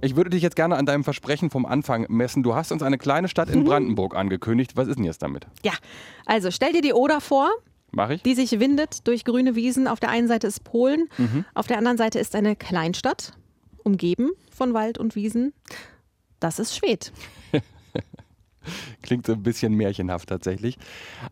Ich 0.02 0.18
würde 0.18 0.30
dich 0.30 0.42
jetzt 0.42 0.58
gerne 0.58 0.76
an 0.76 0.86
deinem 0.86 1.04
Versprechen 1.04 1.50
vom 1.50 1.66
Anfang 1.66 2.06
messen. 2.10 2.44
Du 2.44 2.56
hast 2.56 2.72
uns 2.72 2.84
eine 2.84 2.98
kleine 2.98 3.30
Stadt 3.30 3.50
in 3.50 3.64
Brandenburg 3.64 4.16
angekündigt. 4.16 4.76
Was 4.76 4.88
ist 4.88 4.98
denn 4.98 5.06
jetzt 5.06 5.22
damit? 5.22 5.48
Ja, 5.64 5.74
also 6.26 6.52
stell 6.52 6.74
dir 6.74 6.82
die 6.82 6.94
Oder 6.94 7.22
vor. 7.22 7.50
Mach 7.92 8.10
ich. 8.10 8.24
Die 8.24 8.36
sich 8.36 8.60
windet 8.60 9.08
durch 9.08 9.24
grüne 9.24 9.56
Wiesen. 9.56 9.88
Auf 9.88 10.00
der 10.00 10.10
einen 10.10 10.28
Seite 10.28 10.48
ist 10.48 10.64
Polen, 10.64 11.08
mhm. 11.18 11.46
auf 11.54 11.68
der 11.68 11.78
anderen 11.78 11.98
Seite 11.98 12.20
ist 12.20 12.36
eine 12.36 12.56
Kleinstadt 12.56 13.34
umgeben 13.84 14.32
von 14.52 14.74
Wald 14.74 14.98
und 14.98 15.16
Wiesen. 15.16 15.54
Das 16.40 16.60
ist 16.60 16.76
Schwed. 16.76 17.12
Klingt 19.02 19.26
so 19.26 19.34
ein 19.34 19.44
bisschen 19.44 19.74
märchenhaft 19.74 20.30
tatsächlich. 20.30 20.78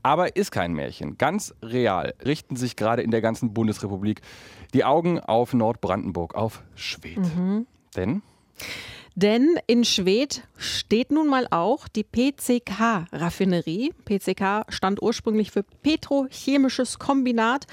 Aber 0.04 0.36
ist 0.36 0.52
kein 0.52 0.74
Märchen. 0.74 1.18
Ganz 1.18 1.54
real 1.64 2.14
richten 2.26 2.56
sich 2.56 2.76
gerade 2.76 3.02
in 3.02 3.12
der 3.12 3.22
ganzen 3.22 3.54
Bundesrepublik 3.54 4.22
die 4.74 4.84
Augen 4.84 5.20
auf 5.20 5.54
Nordbrandenburg, 5.54 6.36
auf 6.36 6.64
Schwedt. 6.76 7.18
Mhm. 7.18 7.68
Denn? 7.96 8.22
Denn 9.16 9.60
in 9.68 9.84
Schwedt 9.84 10.44
steht 10.58 11.12
nun 11.12 11.28
mal 11.28 11.48
auch 11.52 11.88
die 11.90 12.04
PCK-Raffinerie. 12.04 13.94
PCK 14.06 14.66
stand 14.70 15.02
ursprünglich 15.02 15.52
für 15.52 15.64
Petrochemisches 15.64 16.98
Kombinat 16.98 17.68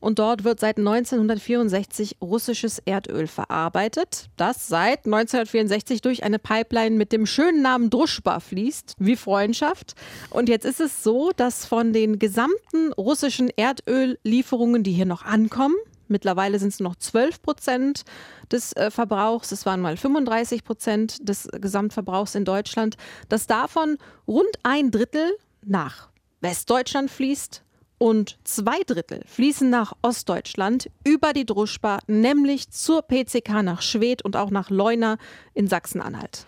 und 0.00 0.18
dort 0.18 0.44
wird 0.44 0.58
seit 0.60 0.78
1964 0.78 2.16
russisches 2.22 2.80
Erdöl 2.84 3.26
verarbeitet, 3.26 4.30
das 4.36 4.66
seit 4.66 5.04
1964 5.04 6.00
durch 6.00 6.24
eine 6.24 6.38
Pipeline 6.38 6.96
mit 6.96 7.12
dem 7.12 7.26
schönen 7.26 7.62
Namen 7.62 7.90
Druschba 7.90 8.40
fließt, 8.40 8.94
wie 8.98 9.16
Freundschaft. 9.16 9.94
Und 10.30 10.48
jetzt 10.48 10.64
ist 10.64 10.80
es 10.80 11.04
so, 11.04 11.30
dass 11.36 11.66
von 11.66 11.92
den 11.92 12.18
gesamten 12.18 12.92
russischen 12.96 13.50
Erdöllieferungen, 13.50 14.82
die 14.82 14.92
hier 14.92 15.06
noch 15.06 15.24
ankommen, 15.24 15.76
Mittlerweile 16.10 16.58
sind 16.58 16.70
es 16.70 16.80
noch 16.80 16.96
12 16.96 17.40
Prozent 17.40 18.02
des 18.50 18.72
äh, 18.72 18.90
Verbrauchs. 18.90 19.52
Es 19.52 19.64
waren 19.64 19.80
mal 19.80 19.96
35 19.96 20.64
Prozent 20.64 21.28
des 21.28 21.48
Gesamtverbrauchs 21.52 22.34
in 22.34 22.44
Deutschland. 22.44 22.96
Dass 23.28 23.46
davon 23.46 23.96
rund 24.26 24.50
ein 24.64 24.90
Drittel 24.90 25.30
nach 25.64 26.08
Westdeutschland 26.40 27.12
fließt 27.12 27.62
und 28.00 28.38
zwei 28.44 28.80
Drittel 28.86 29.22
fließen 29.26 29.68
nach 29.68 29.92
Ostdeutschland 30.00 30.90
über 31.04 31.34
die 31.34 31.44
Druschba, 31.44 31.98
nämlich 32.06 32.70
zur 32.70 33.02
PCK 33.02 33.62
nach 33.62 33.82
Schwedt 33.82 34.22
und 34.22 34.36
auch 34.36 34.50
nach 34.50 34.70
Leuna 34.70 35.18
in 35.52 35.68
Sachsen-Anhalt. 35.68 36.46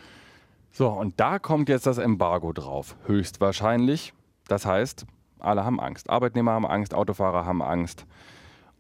So, 0.73 0.89
und 0.89 1.21
da 1.21 1.39
kommt 1.39 1.69
jetzt 1.69 1.87
das 1.87 1.99
Embargo 1.99 2.55
drauf, 2.55 2.97
höchstwahrscheinlich. 3.05 4.15
Das 4.49 4.65
heißt, 4.65 5.05
alle 5.41 5.63
haben 5.63 5.79
Angst. 5.79 6.09
Arbeitnehmer 6.09 6.53
haben 6.53 6.67
Angst, 6.67 6.95
Autofahrer 6.95 7.45
haben 7.45 7.61
Angst. 7.61 8.07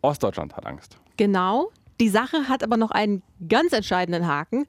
Ostdeutschland 0.00 0.56
hat 0.56 0.64
Angst. 0.64 0.96
Genau. 1.18 1.70
Die 2.00 2.08
Sache 2.08 2.48
hat 2.48 2.64
aber 2.64 2.78
noch 2.78 2.90
einen 2.90 3.22
ganz 3.50 3.74
entscheidenden 3.74 4.26
Haken. 4.26 4.64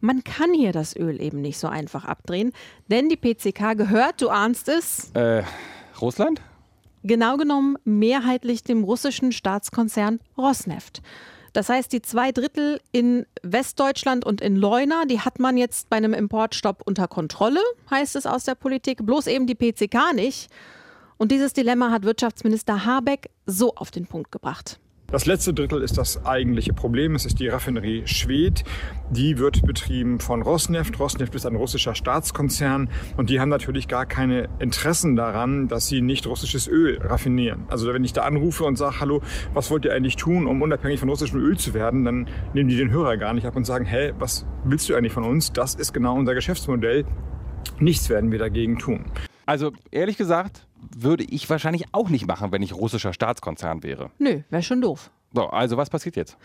Man 0.00 0.24
kann 0.24 0.54
hier 0.54 0.72
das 0.72 0.96
Öl 0.96 1.20
eben 1.20 1.42
nicht 1.42 1.58
so 1.58 1.68
einfach 1.68 2.06
abdrehen, 2.06 2.52
denn 2.88 3.10
die 3.10 3.16
PCK 3.16 3.76
gehört, 3.76 4.22
du 4.22 4.30
ahnst 4.30 4.70
es. 4.70 5.10
Äh, 5.10 5.42
Russland? 6.00 6.40
Genau 7.02 7.36
genommen 7.36 7.76
mehrheitlich 7.84 8.62
dem 8.62 8.84
russischen 8.84 9.32
Staatskonzern 9.32 10.20
Rosneft. 10.36 11.02
Das 11.52 11.68
heißt, 11.68 11.92
die 11.92 12.00
zwei 12.00 12.32
Drittel 12.32 12.80
in 12.92 13.26
Westdeutschland 13.42 14.24
und 14.24 14.40
in 14.40 14.56
Leuna, 14.56 15.04
die 15.04 15.20
hat 15.20 15.38
man 15.38 15.56
jetzt 15.56 15.90
bei 15.90 15.98
einem 15.98 16.14
Importstopp 16.14 16.82
unter 16.86 17.08
Kontrolle, 17.08 17.60
heißt 17.90 18.16
es 18.16 18.24
aus 18.24 18.44
der 18.44 18.54
Politik, 18.54 19.04
bloß 19.04 19.26
eben 19.26 19.46
die 19.46 19.54
PCK 19.54 20.14
nicht. 20.14 20.50
Und 21.18 21.30
dieses 21.30 21.52
Dilemma 21.52 21.90
hat 21.90 22.04
Wirtschaftsminister 22.04 22.86
Habeck 22.86 23.30
so 23.44 23.74
auf 23.74 23.90
den 23.90 24.06
Punkt 24.06 24.32
gebracht. 24.32 24.80
Das 25.12 25.26
letzte 25.26 25.52
Drittel 25.52 25.82
ist 25.82 25.98
das 25.98 26.24
eigentliche 26.24 26.72
Problem. 26.72 27.14
Es 27.14 27.26
ist 27.26 27.38
die 27.38 27.48
Raffinerie 27.48 28.06
Schwedt. 28.06 28.64
Die 29.10 29.36
wird 29.36 29.60
betrieben 29.66 30.20
von 30.20 30.40
Rosneft. 30.40 30.98
Rosneft 30.98 31.34
ist 31.34 31.44
ein 31.44 31.54
russischer 31.54 31.94
Staatskonzern 31.94 32.88
und 33.18 33.28
die 33.28 33.38
haben 33.38 33.50
natürlich 33.50 33.88
gar 33.88 34.06
keine 34.06 34.48
Interessen 34.58 35.14
daran, 35.14 35.68
dass 35.68 35.86
sie 35.86 36.00
nicht 36.00 36.26
russisches 36.26 36.66
Öl 36.66 36.98
raffinieren. 37.02 37.64
Also 37.68 37.92
wenn 37.92 38.04
ich 38.04 38.14
da 38.14 38.22
anrufe 38.22 38.64
und 38.64 38.76
sage, 38.76 39.00
hallo, 39.00 39.20
was 39.52 39.70
wollt 39.70 39.84
ihr 39.84 39.92
eigentlich 39.92 40.16
tun, 40.16 40.46
um 40.46 40.62
unabhängig 40.62 41.00
von 41.00 41.10
russischem 41.10 41.40
Öl 41.40 41.58
zu 41.58 41.74
werden, 41.74 42.06
dann 42.06 42.26
nehmen 42.54 42.70
die 42.70 42.78
den 42.78 42.90
Hörer 42.90 43.18
gar 43.18 43.34
nicht 43.34 43.46
ab 43.46 43.54
und 43.54 43.66
sagen, 43.66 43.84
hä, 43.84 44.14
was 44.18 44.46
willst 44.64 44.88
du 44.88 44.94
eigentlich 44.94 45.12
von 45.12 45.24
uns? 45.24 45.52
Das 45.52 45.74
ist 45.74 45.92
genau 45.92 46.16
unser 46.16 46.34
Geschäftsmodell. 46.34 47.04
Nichts 47.80 48.08
werden 48.08 48.32
wir 48.32 48.38
dagegen 48.38 48.78
tun. 48.78 49.04
Also 49.44 49.72
ehrlich 49.90 50.16
gesagt, 50.16 50.66
würde 50.96 51.24
ich 51.24 51.48
wahrscheinlich 51.48 51.84
auch 51.92 52.08
nicht 52.08 52.26
machen, 52.26 52.52
wenn 52.52 52.62
ich 52.62 52.74
russischer 52.74 53.12
Staatskonzern 53.12 53.82
wäre. 53.82 54.10
Nö, 54.18 54.40
wäre 54.50 54.62
schon 54.62 54.80
doof. 54.80 55.10
So, 55.32 55.46
also 55.46 55.76
was 55.76 55.90
passiert 55.90 56.16
jetzt? 56.16 56.36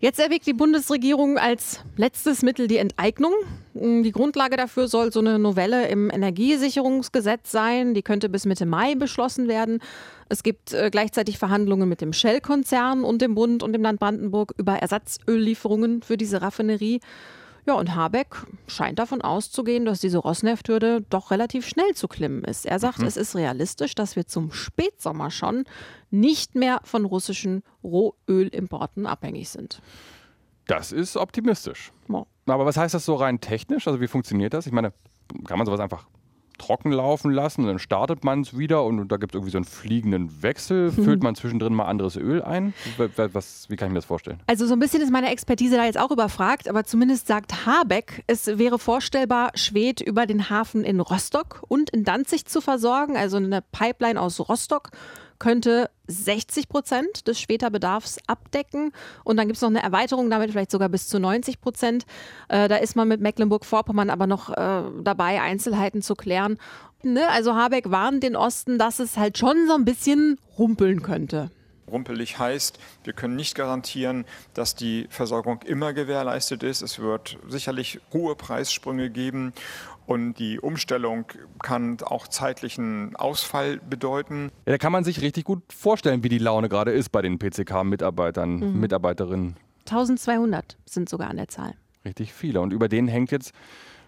Jetzt 0.00 0.20
erwägt 0.20 0.46
die 0.46 0.52
Bundesregierung 0.52 1.38
als 1.38 1.80
letztes 1.96 2.42
Mittel 2.42 2.68
die 2.68 2.76
Enteignung. 2.76 3.32
Die 3.74 4.12
Grundlage 4.12 4.56
dafür 4.56 4.86
soll 4.86 5.12
so 5.12 5.18
eine 5.18 5.40
Novelle 5.40 5.88
im 5.88 6.08
Energiesicherungsgesetz 6.08 7.50
sein. 7.50 7.94
Die 7.94 8.02
könnte 8.02 8.28
bis 8.28 8.46
Mitte 8.46 8.64
Mai 8.64 8.94
beschlossen 8.94 9.48
werden. 9.48 9.80
Es 10.28 10.44
gibt 10.44 10.72
äh, 10.72 10.90
gleichzeitig 10.90 11.38
Verhandlungen 11.38 11.88
mit 11.88 12.00
dem 12.00 12.12
Shell-Konzern 12.12 13.02
und 13.02 13.22
dem 13.22 13.34
Bund 13.34 13.64
und 13.64 13.72
dem 13.72 13.82
Land 13.82 13.98
Brandenburg 13.98 14.54
über 14.56 14.74
Ersatzöllieferungen 14.74 16.02
für 16.02 16.16
diese 16.16 16.42
Raffinerie. 16.42 17.00
Ja, 17.68 17.74
und 17.74 17.94
Habeck 17.94 18.34
scheint 18.66 18.98
davon 18.98 19.20
auszugehen, 19.20 19.84
dass 19.84 20.00
diese 20.00 20.16
Rosneft-Hürde 20.16 21.04
doch 21.10 21.30
relativ 21.30 21.68
schnell 21.68 21.94
zu 21.94 22.08
klimmen 22.08 22.42
ist. 22.42 22.64
Er 22.64 22.78
sagt, 22.78 23.00
mhm. 23.00 23.04
es 23.04 23.18
ist 23.18 23.36
realistisch, 23.36 23.94
dass 23.94 24.16
wir 24.16 24.26
zum 24.26 24.52
Spätsommer 24.52 25.30
schon 25.30 25.64
nicht 26.10 26.54
mehr 26.54 26.80
von 26.84 27.04
russischen 27.04 27.62
Rohölimporten 27.84 29.04
abhängig 29.04 29.50
sind. 29.50 29.82
Das 30.66 30.92
ist 30.92 31.18
optimistisch. 31.18 31.92
Ja. 32.08 32.24
Aber 32.46 32.64
was 32.64 32.78
heißt 32.78 32.94
das 32.94 33.04
so 33.04 33.16
rein 33.16 33.38
technisch? 33.38 33.86
Also 33.86 34.00
wie 34.00 34.08
funktioniert 34.08 34.54
das? 34.54 34.66
Ich 34.66 34.72
meine, 34.72 34.94
kann 35.46 35.58
man 35.58 35.66
sowas 35.66 35.80
einfach 35.80 36.06
trocken 36.58 36.92
laufen 36.92 37.30
lassen, 37.30 37.66
dann 37.66 37.78
startet 37.78 38.24
man 38.24 38.42
es 38.42 38.58
wieder 38.58 38.84
und 38.84 39.08
da 39.08 39.16
gibt 39.16 39.32
es 39.32 39.36
irgendwie 39.36 39.52
so 39.52 39.58
einen 39.58 39.64
fliegenden 39.64 40.42
Wechsel. 40.42 40.90
Mhm. 40.90 41.04
Füllt 41.04 41.22
man 41.22 41.34
zwischendrin 41.34 41.72
mal 41.72 41.86
anderes 41.86 42.16
Öl 42.16 42.42
ein? 42.42 42.74
Was, 43.16 43.66
wie 43.68 43.76
kann 43.76 43.88
ich 43.88 43.92
mir 43.92 43.98
das 43.98 44.04
vorstellen? 44.04 44.40
Also 44.46 44.66
so 44.66 44.74
ein 44.74 44.78
bisschen 44.78 45.00
ist 45.00 45.10
meine 45.10 45.30
Expertise 45.30 45.76
da 45.76 45.84
jetzt 45.84 45.98
auch 45.98 46.10
überfragt, 46.10 46.68
aber 46.68 46.84
zumindest 46.84 47.26
sagt 47.26 47.66
Habeck, 47.66 48.24
es 48.26 48.58
wäre 48.58 48.78
vorstellbar, 48.78 49.50
Schwed 49.54 50.00
über 50.00 50.26
den 50.26 50.50
Hafen 50.50 50.84
in 50.84 51.00
Rostock 51.00 51.62
und 51.68 51.90
in 51.90 52.04
Danzig 52.04 52.46
zu 52.46 52.60
versorgen, 52.60 53.16
also 53.16 53.36
eine 53.36 53.62
Pipeline 53.62 54.20
aus 54.20 54.40
Rostock 54.48 54.90
könnte 55.38 55.90
60 56.06 56.68
Prozent 56.68 57.26
des 57.28 57.40
Späterbedarfs 57.40 58.18
abdecken. 58.26 58.92
Und 59.24 59.36
dann 59.36 59.46
gibt 59.46 59.56
es 59.56 59.62
noch 59.62 59.68
eine 59.68 59.82
Erweiterung 59.82 60.30
damit, 60.30 60.50
vielleicht 60.50 60.70
sogar 60.70 60.88
bis 60.88 61.08
zu 61.08 61.18
90 61.18 61.60
Prozent. 61.60 62.06
Äh, 62.48 62.68
da 62.68 62.76
ist 62.76 62.96
man 62.96 63.08
mit 63.08 63.20
Mecklenburg-Vorpommern 63.20 64.10
aber 64.10 64.26
noch 64.26 64.50
äh, 64.50 64.82
dabei, 65.02 65.40
Einzelheiten 65.40 66.02
zu 66.02 66.14
klären. 66.14 66.58
Ne? 67.02 67.28
Also 67.28 67.54
Habeck 67.54 67.90
warnt 67.90 68.22
den 68.22 68.36
Osten, 68.36 68.78
dass 68.78 68.98
es 68.98 69.16
halt 69.16 69.38
schon 69.38 69.66
so 69.66 69.74
ein 69.74 69.84
bisschen 69.84 70.38
rumpeln 70.58 71.02
könnte. 71.02 71.50
Rumpelig 71.90 72.38
heißt, 72.38 72.78
wir 73.04 73.12
können 73.14 73.36
nicht 73.36 73.54
garantieren, 73.54 74.26
dass 74.52 74.74
die 74.74 75.06
Versorgung 75.08 75.62
immer 75.62 75.92
gewährleistet 75.94 76.62
ist. 76.62 76.82
Es 76.82 76.98
wird 76.98 77.38
sicherlich 77.48 78.00
hohe 78.12 78.34
Preissprünge 78.36 79.10
geben 79.10 79.54
und 80.08 80.38
die 80.38 80.58
Umstellung 80.58 81.26
kann 81.62 81.98
auch 82.02 82.28
zeitlichen 82.28 83.14
Ausfall 83.14 83.78
bedeuten. 83.78 84.50
Ja, 84.64 84.72
da 84.72 84.78
kann 84.78 84.90
man 84.90 85.04
sich 85.04 85.20
richtig 85.20 85.44
gut 85.44 85.62
vorstellen, 85.70 86.24
wie 86.24 86.30
die 86.30 86.38
Laune 86.38 86.70
gerade 86.70 86.92
ist 86.92 87.10
bei 87.10 87.20
den 87.20 87.38
PCK-Mitarbeitern, 87.38 88.58
mhm. 88.58 88.80
Mitarbeiterinnen. 88.80 89.56
1200 89.80 90.78
sind 90.86 91.10
sogar 91.10 91.28
an 91.28 91.36
der 91.36 91.48
Zahl. 91.48 91.74
Richtig 92.06 92.32
viele. 92.32 92.62
Und 92.62 92.72
über 92.72 92.88
denen 92.88 93.06
hängt 93.06 93.30
jetzt 93.30 93.52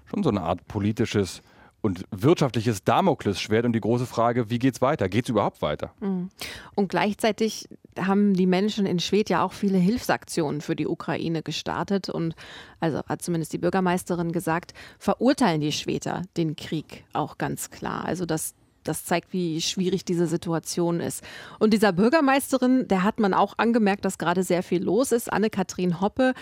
schon 0.06 0.22
so 0.22 0.30
eine 0.30 0.40
Art 0.40 0.66
politisches 0.68 1.42
und 1.83 2.05
wirtschaftliches 2.11 2.85
Damoklesschwert 2.85 3.64
und 3.64 3.73
die 3.73 3.81
große 3.81 4.07
Frage, 4.07 4.51
wie 4.51 4.59
geht 4.59 4.75
es 4.75 4.83
weiter? 4.83 5.09
Geht 5.09 5.25
es 5.25 5.31
überhaupt 5.31 5.62
weiter? 5.62 5.93
Mhm. 6.01 6.31
Und 6.75 6.88
gleichzeitig 6.88 7.69
haben 7.99 8.35
die 8.35 8.47
Menschen 8.47 8.87
in 8.87 8.99
Schwed 8.99 9.31
ja 9.31 9.43
auch 9.43 9.53
viele 9.53 9.79
Hilfsaktionen 9.79 10.61
für 10.61 10.77
die 10.77 10.87
Ukraine 10.87 11.43
gestartet 11.43 12.09
und 12.09 12.35
also 12.79 13.01
hat 13.07 13.23
zumindest 13.23 13.53
die 13.53 13.59
Bürgermeisterin 13.59 14.33
gesagt, 14.33 14.75
verurteilen 14.99 15.61
die 15.61 15.73
Schweder 15.73 16.23
den 16.37 16.57
Krieg 16.57 17.05
auch 17.12 17.38
ganz 17.38 17.71
klar. 17.71 18.05
Also 18.05 18.27
das 18.27 18.55
das 18.85 19.05
zeigt, 19.05 19.33
wie 19.33 19.61
schwierig 19.61 20.05
diese 20.05 20.27
Situation 20.27 21.01
ist. 21.01 21.23
Und 21.59 21.75
dieser 21.75 21.93
Bürgermeisterin, 21.93 22.88
der 22.88 23.03
hat 23.03 23.21
man 23.21 23.35
auch 23.35 23.55
angemerkt, 23.59 24.05
dass 24.05 24.19
gerade 24.19 24.43
sehr 24.43 24.62
viel 24.62 24.83
los 24.83 25.12
ist. 25.12 25.31
Anne-Kathrin 25.31 26.01
Hoppe, 26.01 26.33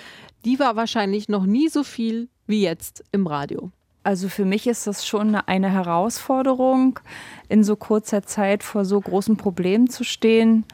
die 0.44 0.58
war 0.58 0.76
wahrscheinlich 0.76 1.28
noch 1.28 1.46
nie 1.46 1.68
so 1.68 1.82
viel 1.82 2.28
wie 2.46 2.62
jetzt 2.62 3.04
im 3.12 3.26
Radio. 3.26 3.72
Also 4.08 4.30
für 4.30 4.46
mich 4.46 4.66
ist 4.66 4.86
das 4.86 5.06
schon 5.06 5.34
eine 5.34 5.70
Herausforderung, 5.70 6.98
in 7.50 7.62
so 7.62 7.76
kurzer 7.76 8.22
Zeit 8.22 8.62
vor 8.62 8.86
so 8.86 8.98
großen 8.98 9.36
Problemen 9.36 9.90
zu 9.90 10.02
stehen. 10.02 10.64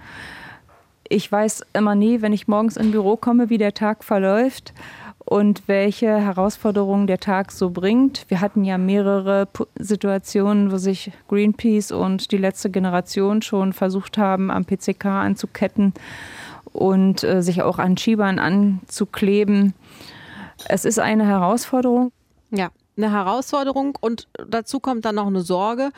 Ich 1.08 1.32
weiß 1.32 1.64
immer 1.72 1.96
nie, 1.96 2.22
wenn 2.22 2.32
ich 2.32 2.46
morgens 2.46 2.76
ins 2.76 2.92
Büro 2.92 3.16
komme, 3.16 3.50
wie 3.50 3.58
der 3.58 3.74
Tag 3.74 4.04
verläuft 4.04 4.72
und 5.18 5.66
welche 5.66 6.16
Herausforderungen 6.16 7.08
der 7.08 7.18
Tag 7.18 7.50
so 7.50 7.70
bringt. 7.70 8.24
Wir 8.28 8.40
hatten 8.40 8.62
ja 8.62 8.78
mehrere 8.78 9.48
Situationen, 9.80 10.70
wo 10.70 10.76
sich 10.76 11.10
Greenpeace 11.26 11.90
und 11.90 12.30
die 12.30 12.38
letzte 12.38 12.70
Generation 12.70 13.42
schon 13.42 13.72
versucht 13.72 14.16
haben, 14.16 14.52
am 14.52 14.64
PCK 14.64 15.06
anzuketten 15.06 15.92
und 16.72 17.24
äh, 17.24 17.42
sich 17.42 17.62
auch 17.62 17.80
an 17.80 17.96
Schiebern 17.96 18.38
anzukleben. 18.38 19.74
Es 20.68 20.84
ist 20.84 21.00
eine 21.00 21.26
Herausforderung. 21.26 22.12
Ja, 22.52 22.70
eine 22.96 23.10
Herausforderung 23.10 23.96
und 24.00 24.28
dazu 24.48 24.80
kommt 24.80 25.04
dann 25.04 25.16
noch 25.16 25.26
eine 25.26 25.42
Sorge. 25.42 25.90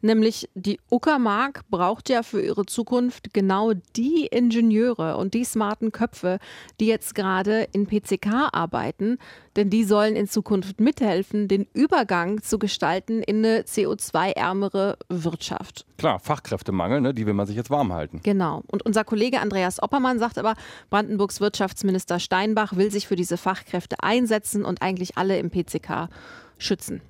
Nämlich 0.00 0.48
die 0.54 0.78
Uckermark 0.90 1.62
braucht 1.70 2.08
ja 2.08 2.22
für 2.22 2.40
ihre 2.40 2.66
Zukunft 2.66 3.34
genau 3.34 3.72
die 3.96 4.26
Ingenieure 4.26 5.16
und 5.16 5.34
die 5.34 5.44
smarten 5.44 5.90
Köpfe, 5.90 6.38
die 6.78 6.86
jetzt 6.86 7.14
gerade 7.14 7.68
in 7.72 7.86
PCK 7.86 8.50
arbeiten, 8.52 9.18
denn 9.56 9.70
die 9.70 9.82
sollen 9.82 10.14
in 10.14 10.28
Zukunft 10.28 10.80
mithelfen, 10.80 11.48
den 11.48 11.66
Übergang 11.74 12.42
zu 12.42 12.60
gestalten 12.60 13.22
in 13.22 13.44
eine 13.44 13.62
CO2-ärmere 13.62 14.98
Wirtschaft. 15.08 15.84
Klar, 15.96 16.20
Fachkräftemangel, 16.20 17.00
ne, 17.00 17.12
die 17.12 17.26
will 17.26 17.34
man 17.34 17.46
sich 17.46 17.56
jetzt 17.56 17.70
warm 17.70 17.92
halten. 17.92 18.20
Genau. 18.22 18.62
Und 18.70 18.86
unser 18.86 19.02
Kollege 19.02 19.40
Andreas 19.40 19.82
Oppermann 19.82 20.20
sagt 20.20 20.38
aber, 20.38 20.54
Brandenburgs 20.90 21.40
Wirtschaftsminister 21.40 22.20
Steinbach 22.20 22.76
will 22.76 22.92
sich 22.92 23.08
für 23.08 23.16
diese 23.16 23.36
Fachkräfte 23.36 23.96
einsetzen 24.00 24.64
und 24.64 24.80
eigentlich 24.80 25.18
alle 25.18 25.38
im 25.38 25.50
PCK 25.50 26.08
schützen. 26.56 27.02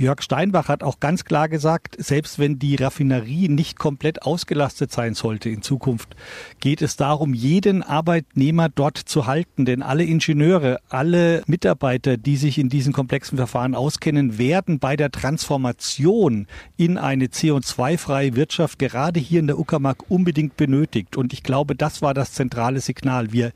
Jörg 0.00 0.22
Steinbach 0.22 0.68
hat 0.68 0.82
auch 0.82 0.98
ganz 0.98 1.26
klar 1.26 1.50
gesagt, 1.50 1.94
selbst 1.98 2.38
wenn 2.38 2.58
die 2.58 2.74
Raffinerie 2.74 3.50
nicht 3.50 3.78
komplett 3.78 4.22
ausgelastet 4.22 4.90
sein 4.90 5.12
sollte 5.12 5.50
in 5.50 5.60
Zukunft, 5.60 6.16
geht 6.58 6.80
es 6.80 6.96
darum, 6.96 7.34
jeden 7.34 7.82
Arbeitnehmer 7.82 8.70
dort 8.70 8.96
zu 8.96 9.26
halten. 9.26 9.66
Denn 9.66 9.82
alle 9.82 10.04
Ingenieure, 10.04 10.80
alle 10.88 11.42
Mitarbeiter, 11.46 12.16
die 12.16 12.38
sich 12.38 12.56
in 12.56 12.70
diesen 12.70 12.94
komplexen 12.94 13.36
Verfahren 13.36 13.74
auskennen, 13.74 14.38
werden 14.38 14.78
bei 14.78 14.96
der 14.96 15.10
Transformation 15.10 16.46
in 16.78 16.96
eine 16.96 17.26
CO2-freie 17.26 18.34
Wirtschaft 18.36 18.78
gerade 18.78 19.20
hier 19.20 19.40
in 19.40 19.48
der 19.48 19.58
Uckermark 19.58 20.10
unbedingt 20.10 20.56
benötigt. 20.56 21.18
Und 21.18 21.34
ich 21.34 21.42
glaube, 21.42 21.76
das 21.76 22.00
war 22.00 22.14
das 22.14 22.32
zentrale 22.32 22.80
Signal. 22.80 23.32
Wir 23.32 23.52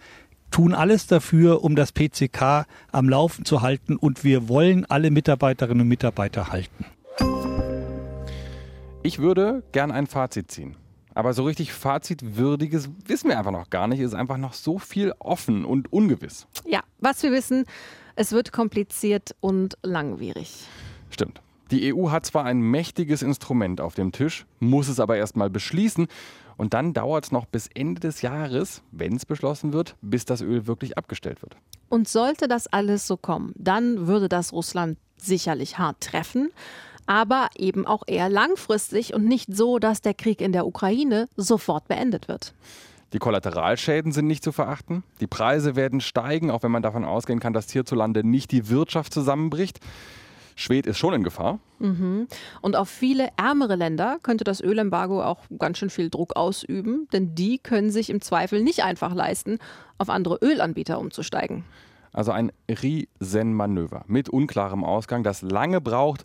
tun 0.55 0.73
alles 0.73 1.09
dafür, 1.09 1.64
um 1.64 1.75
das 1.75 1.90
PCK 1.90 2.67
am 2.93 3.09
Laufen 3.09 3.45
zu 3.45 3.61
halten 3.61 3.97
und 3.97 4.23
wir 4.23 4.49
wollen 4.49 4.85
alle 4.85 5.11
Mitarbeiterinnen 5.11 5.81
und 5.81 5.88
Mitarbeiter 5.88 6.53
halten. 6.53 6.85
Ich 9.03 9.19
würde 9.19 9.64
gern 9.73 9.90
ein 9.90 10.07
Fazit 10.07 10.53
ziehen. 10.53 10.77
Aber 11.12 11.33
so 11.33 11.43
richtig 11.43 11.73
Fazitwürdiges 11.73 12.88
wissen 13.05 13.31
wir 13.31 13.37
einfach 13.37 13.51
noch 13.51 13.69
gar 13.69 13.88
nicht. 13.88 13.99
Es 13.99 14.12
ist 14.12 14.14
einfach 14.14 14.37
noch 14.37 14.53
so 14.53 14.79
viel 14.79 15.12
offen 15.19 15.64
und 15.64 15.93
ungewiss. 15.93 16.47
Ja, 16.64 16.83
was 17.01 17.25
wir 17.25 17.33
wissen, 17.33 17.64
es 18.14 18.31
wird 18.31 18.53
kompliziert 18.53 19.35
und 19.40 19.77
langwierig. 19.83 20.69
Stimmt. 21.11 21.43
Die 21.73 21.93
EU 21.93 22.11
hat 22.11 22.27
zwar 22.27 22.45
ein 22.45 22.61
mächtiges 22.61 23.23
Instrument 23.23 23.81
auf 23.81 23.97
dem 23.97 24.12
Tisch, 24.12 24.47
muss 24.61 24.87
es 24.87 25.01
aber 25.01 25.17
erstmal 25.17 25.51
beschließen. 25.51 26.07
Und 26.57 26.75
dann 26.75 26.93
dauert 26.93 27.25
es 27.25 27.33
noch 27.33 27.47
bis 27.47 27.69
Ende 27.75 28.01
des 28.01 28.23
Jahres, 28.23 28.83
wenn 28.93 29.17
es 29.17 29.27
beschlossen 29.27 29.73
wird, 29.73 29.97
bis 30.03 30.25
das 30.25 30.40
Öl 30.40 30.67
wirklich 30.67 30.97
abgestellt 30.97 31.43
wird. 31.43 31.57
Und 31.88 32.09
sollte 32.09 32.49
das 32.49 32.67
alles 32.67 33.07
so 33.07 33.17
kommen, 33.17 33.53
dann 33.57 34.07
würde 34.07 34.29
das 34.29 34.53
Russland 34.53 34.99
sicherlich 35.17 35.79
hart 35.79 36.01
treffen, 36.01 36.51
aber 37.07 37.49
eben 37.57 37.87
auch 37.87 38.03
eher 38.07 38.29
langfristig 38.29 39.14
und 39.14 39.25
nicht 39.25 39.55
so, 39.55 39.79
dass 39.79 40.01
der 40.01 40.14
Krieg 40.14 40.40
in 40.40 40.53
der 40.53 40.67
Ukraine 40.67 41.29
sofort 41.37 41.88
beendet 41.88 42.29
wird. 42.29 42.55
Die 43.12 43.19
Kollateralschäden 43.19 44.11
sind 44.11 44.27
nicht 44.27 44.43
zu 44.43 44.51
verachten. 44.51 45.05
Die 45.21 45.29
Preise 45.29 45.77
werden 45.77 46.01
steigen, 46.01 46.51
auch 46.51 46.64
wenn 46.64 46.73
man 46.73 46.83
davon 46.83 47.05
ausgehen 47.05 47.38
kann, 47.38 47.53
dass 47.53 47.71
hierzulande 47.71 48.27
nicht 48.27 48.51
die 48.51 48.69
Wirtschaft 48.69 49.14
zusammenbricht. 49.14 49.79
Schwed 50.57 50.87
ist 50.87 50.99
schon 50.99 51.14
in 51.14 51.23
Gefahr. 51.23 51.59
Mhm. 51.79 52.29
Und 52.61 52.77
auf 52.77 52.88
viele 52.88 53.29
ärmere 53.37 53.77
Länder 53.77 54.19
könnte 54.23 54.45
das 54.45 54.61
Ölembargo 54.61 55.23
auch 55.23 55.40
ganz 55.59 55.79
schön 55.79 55.90
viel 55.90 56.11
Druck 56.11 56.37
ausüben, 56.37 57.09
denn 57.12 57.35
die 57.35 57.59
können 57.59 57.90
sich 57.90 58.11
im 58.11 58.21
Zweifel 58.21 58.62
nicht 58.62 58.85
einfach 58.85 59.14
leisten, 59.14 59.59
auf 59.99 60.11
andere 60.11 60.38
Ölanbieter 60.43 60.99
umzusteigen. 60.99 61.64
Also 62.12 62.31
ein 62.31 62.53
Riesenmanöver 62.69 64.05
mit 64.07 64.29
unklarem 64.29 64.85
Ausgang, 64.85 65.25
das 65.25 65.43
lange 65.43 65.81
braucht 65.81 66.25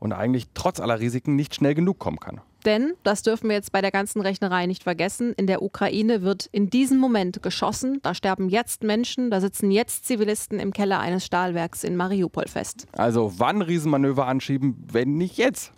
und 0.00 0.12
eigentlich 0.12 0.48
trotz 0.54 0.80
aller 0.80 0.98
Risiken 0.98 1.36
nicht 1.36 1.54
schnell 1.54 1.74
genug 1.74 2.00
kommen 2.00 2.18
kann. 2.18 2.40
Denn, 2.64 2.94
das 3.02 3.22
dürfen 3.22 3.48
wir 3.48 3.56
jetzt 3.56 3.72
bei 3.72 3.80
der 3.80 3.90
ganzen 3.90 4.20
Rechnerei 4.20 4.66
nicht 4.66 4.82
vergessen, 4.82 5.32
in 5.36 5.46
der 5.46 5.62
Ukraine 5.62 6.22
wird 6.22 6.48
in 6.52 6.70
diesem 6.70 6.98
Moment 6.98 7.42
geschossen. 7.42 8.00
Da 8.02 8.14
sterben 8.14 8.48
jetzt 8.48 8.82
Menschen, 8.82 9.30
da 9.30 9.40
sitzen 9.40 9.70
jetzt 9.70 10.06
Zivilisten 10.06 10.60
im 10.60 10.72
Keller 10.72 11.00
eines 11.00 11.26
Stahlwerks 11.26 11.84
in 11.84 11.96
Mariupol 11.96 12.46
fest. 12.46 12.86
Also 12.92 13.32
wann 13.38 13.62
Riesenmanöver 13.62 14.26
anschieben, 14.26 14.76
wenn 14.90 15.16
nicht 15.16 15.36
jetzt? 15.38 15.72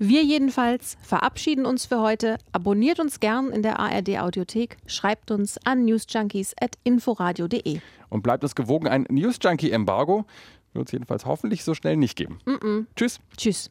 Wir 0.00 0.22
jedenfalls 0.22 0.96
verabschieden 1.02 1.66
uns 1.66 1.86
für 1.86 2.00
heute. 2.00 2.38
Abonniert 2.52 3.00
uns 3.00 3.18
gern 3.18 3.50
in 3.50 3.62
der 3.62 3.80
ARD 3.80 4.20
Audiothek, 4.20 4.76
schreibt 4.86 5.32
uns 5.32 5.58
an 5.64 5.84
newsjunkies@inforadio.de. 5.84 7.80
Und 8.08 8.22
bleibt 8.22 8.44
es 8.44 8.54
gewogen, 8.54 8.86
ein 8.86 9.06
News 9.10 9.38
Junkie 9.42 9.72
Embargo 9.72 10.24
wird 10.72 10.86
es 10.88 10.92
jedenfalls 10.92 11.26
hoffentlich 11.26 11.64
so 11.64 11.74
schnell 11.74 11.96
nicht 11.96 12.16
geben. 12.16 12.38
Mm 12.44 12.50
-mm. 12.52 12.86
Tschüss. 12.94 13.18
Tschüss. 13.36 13.70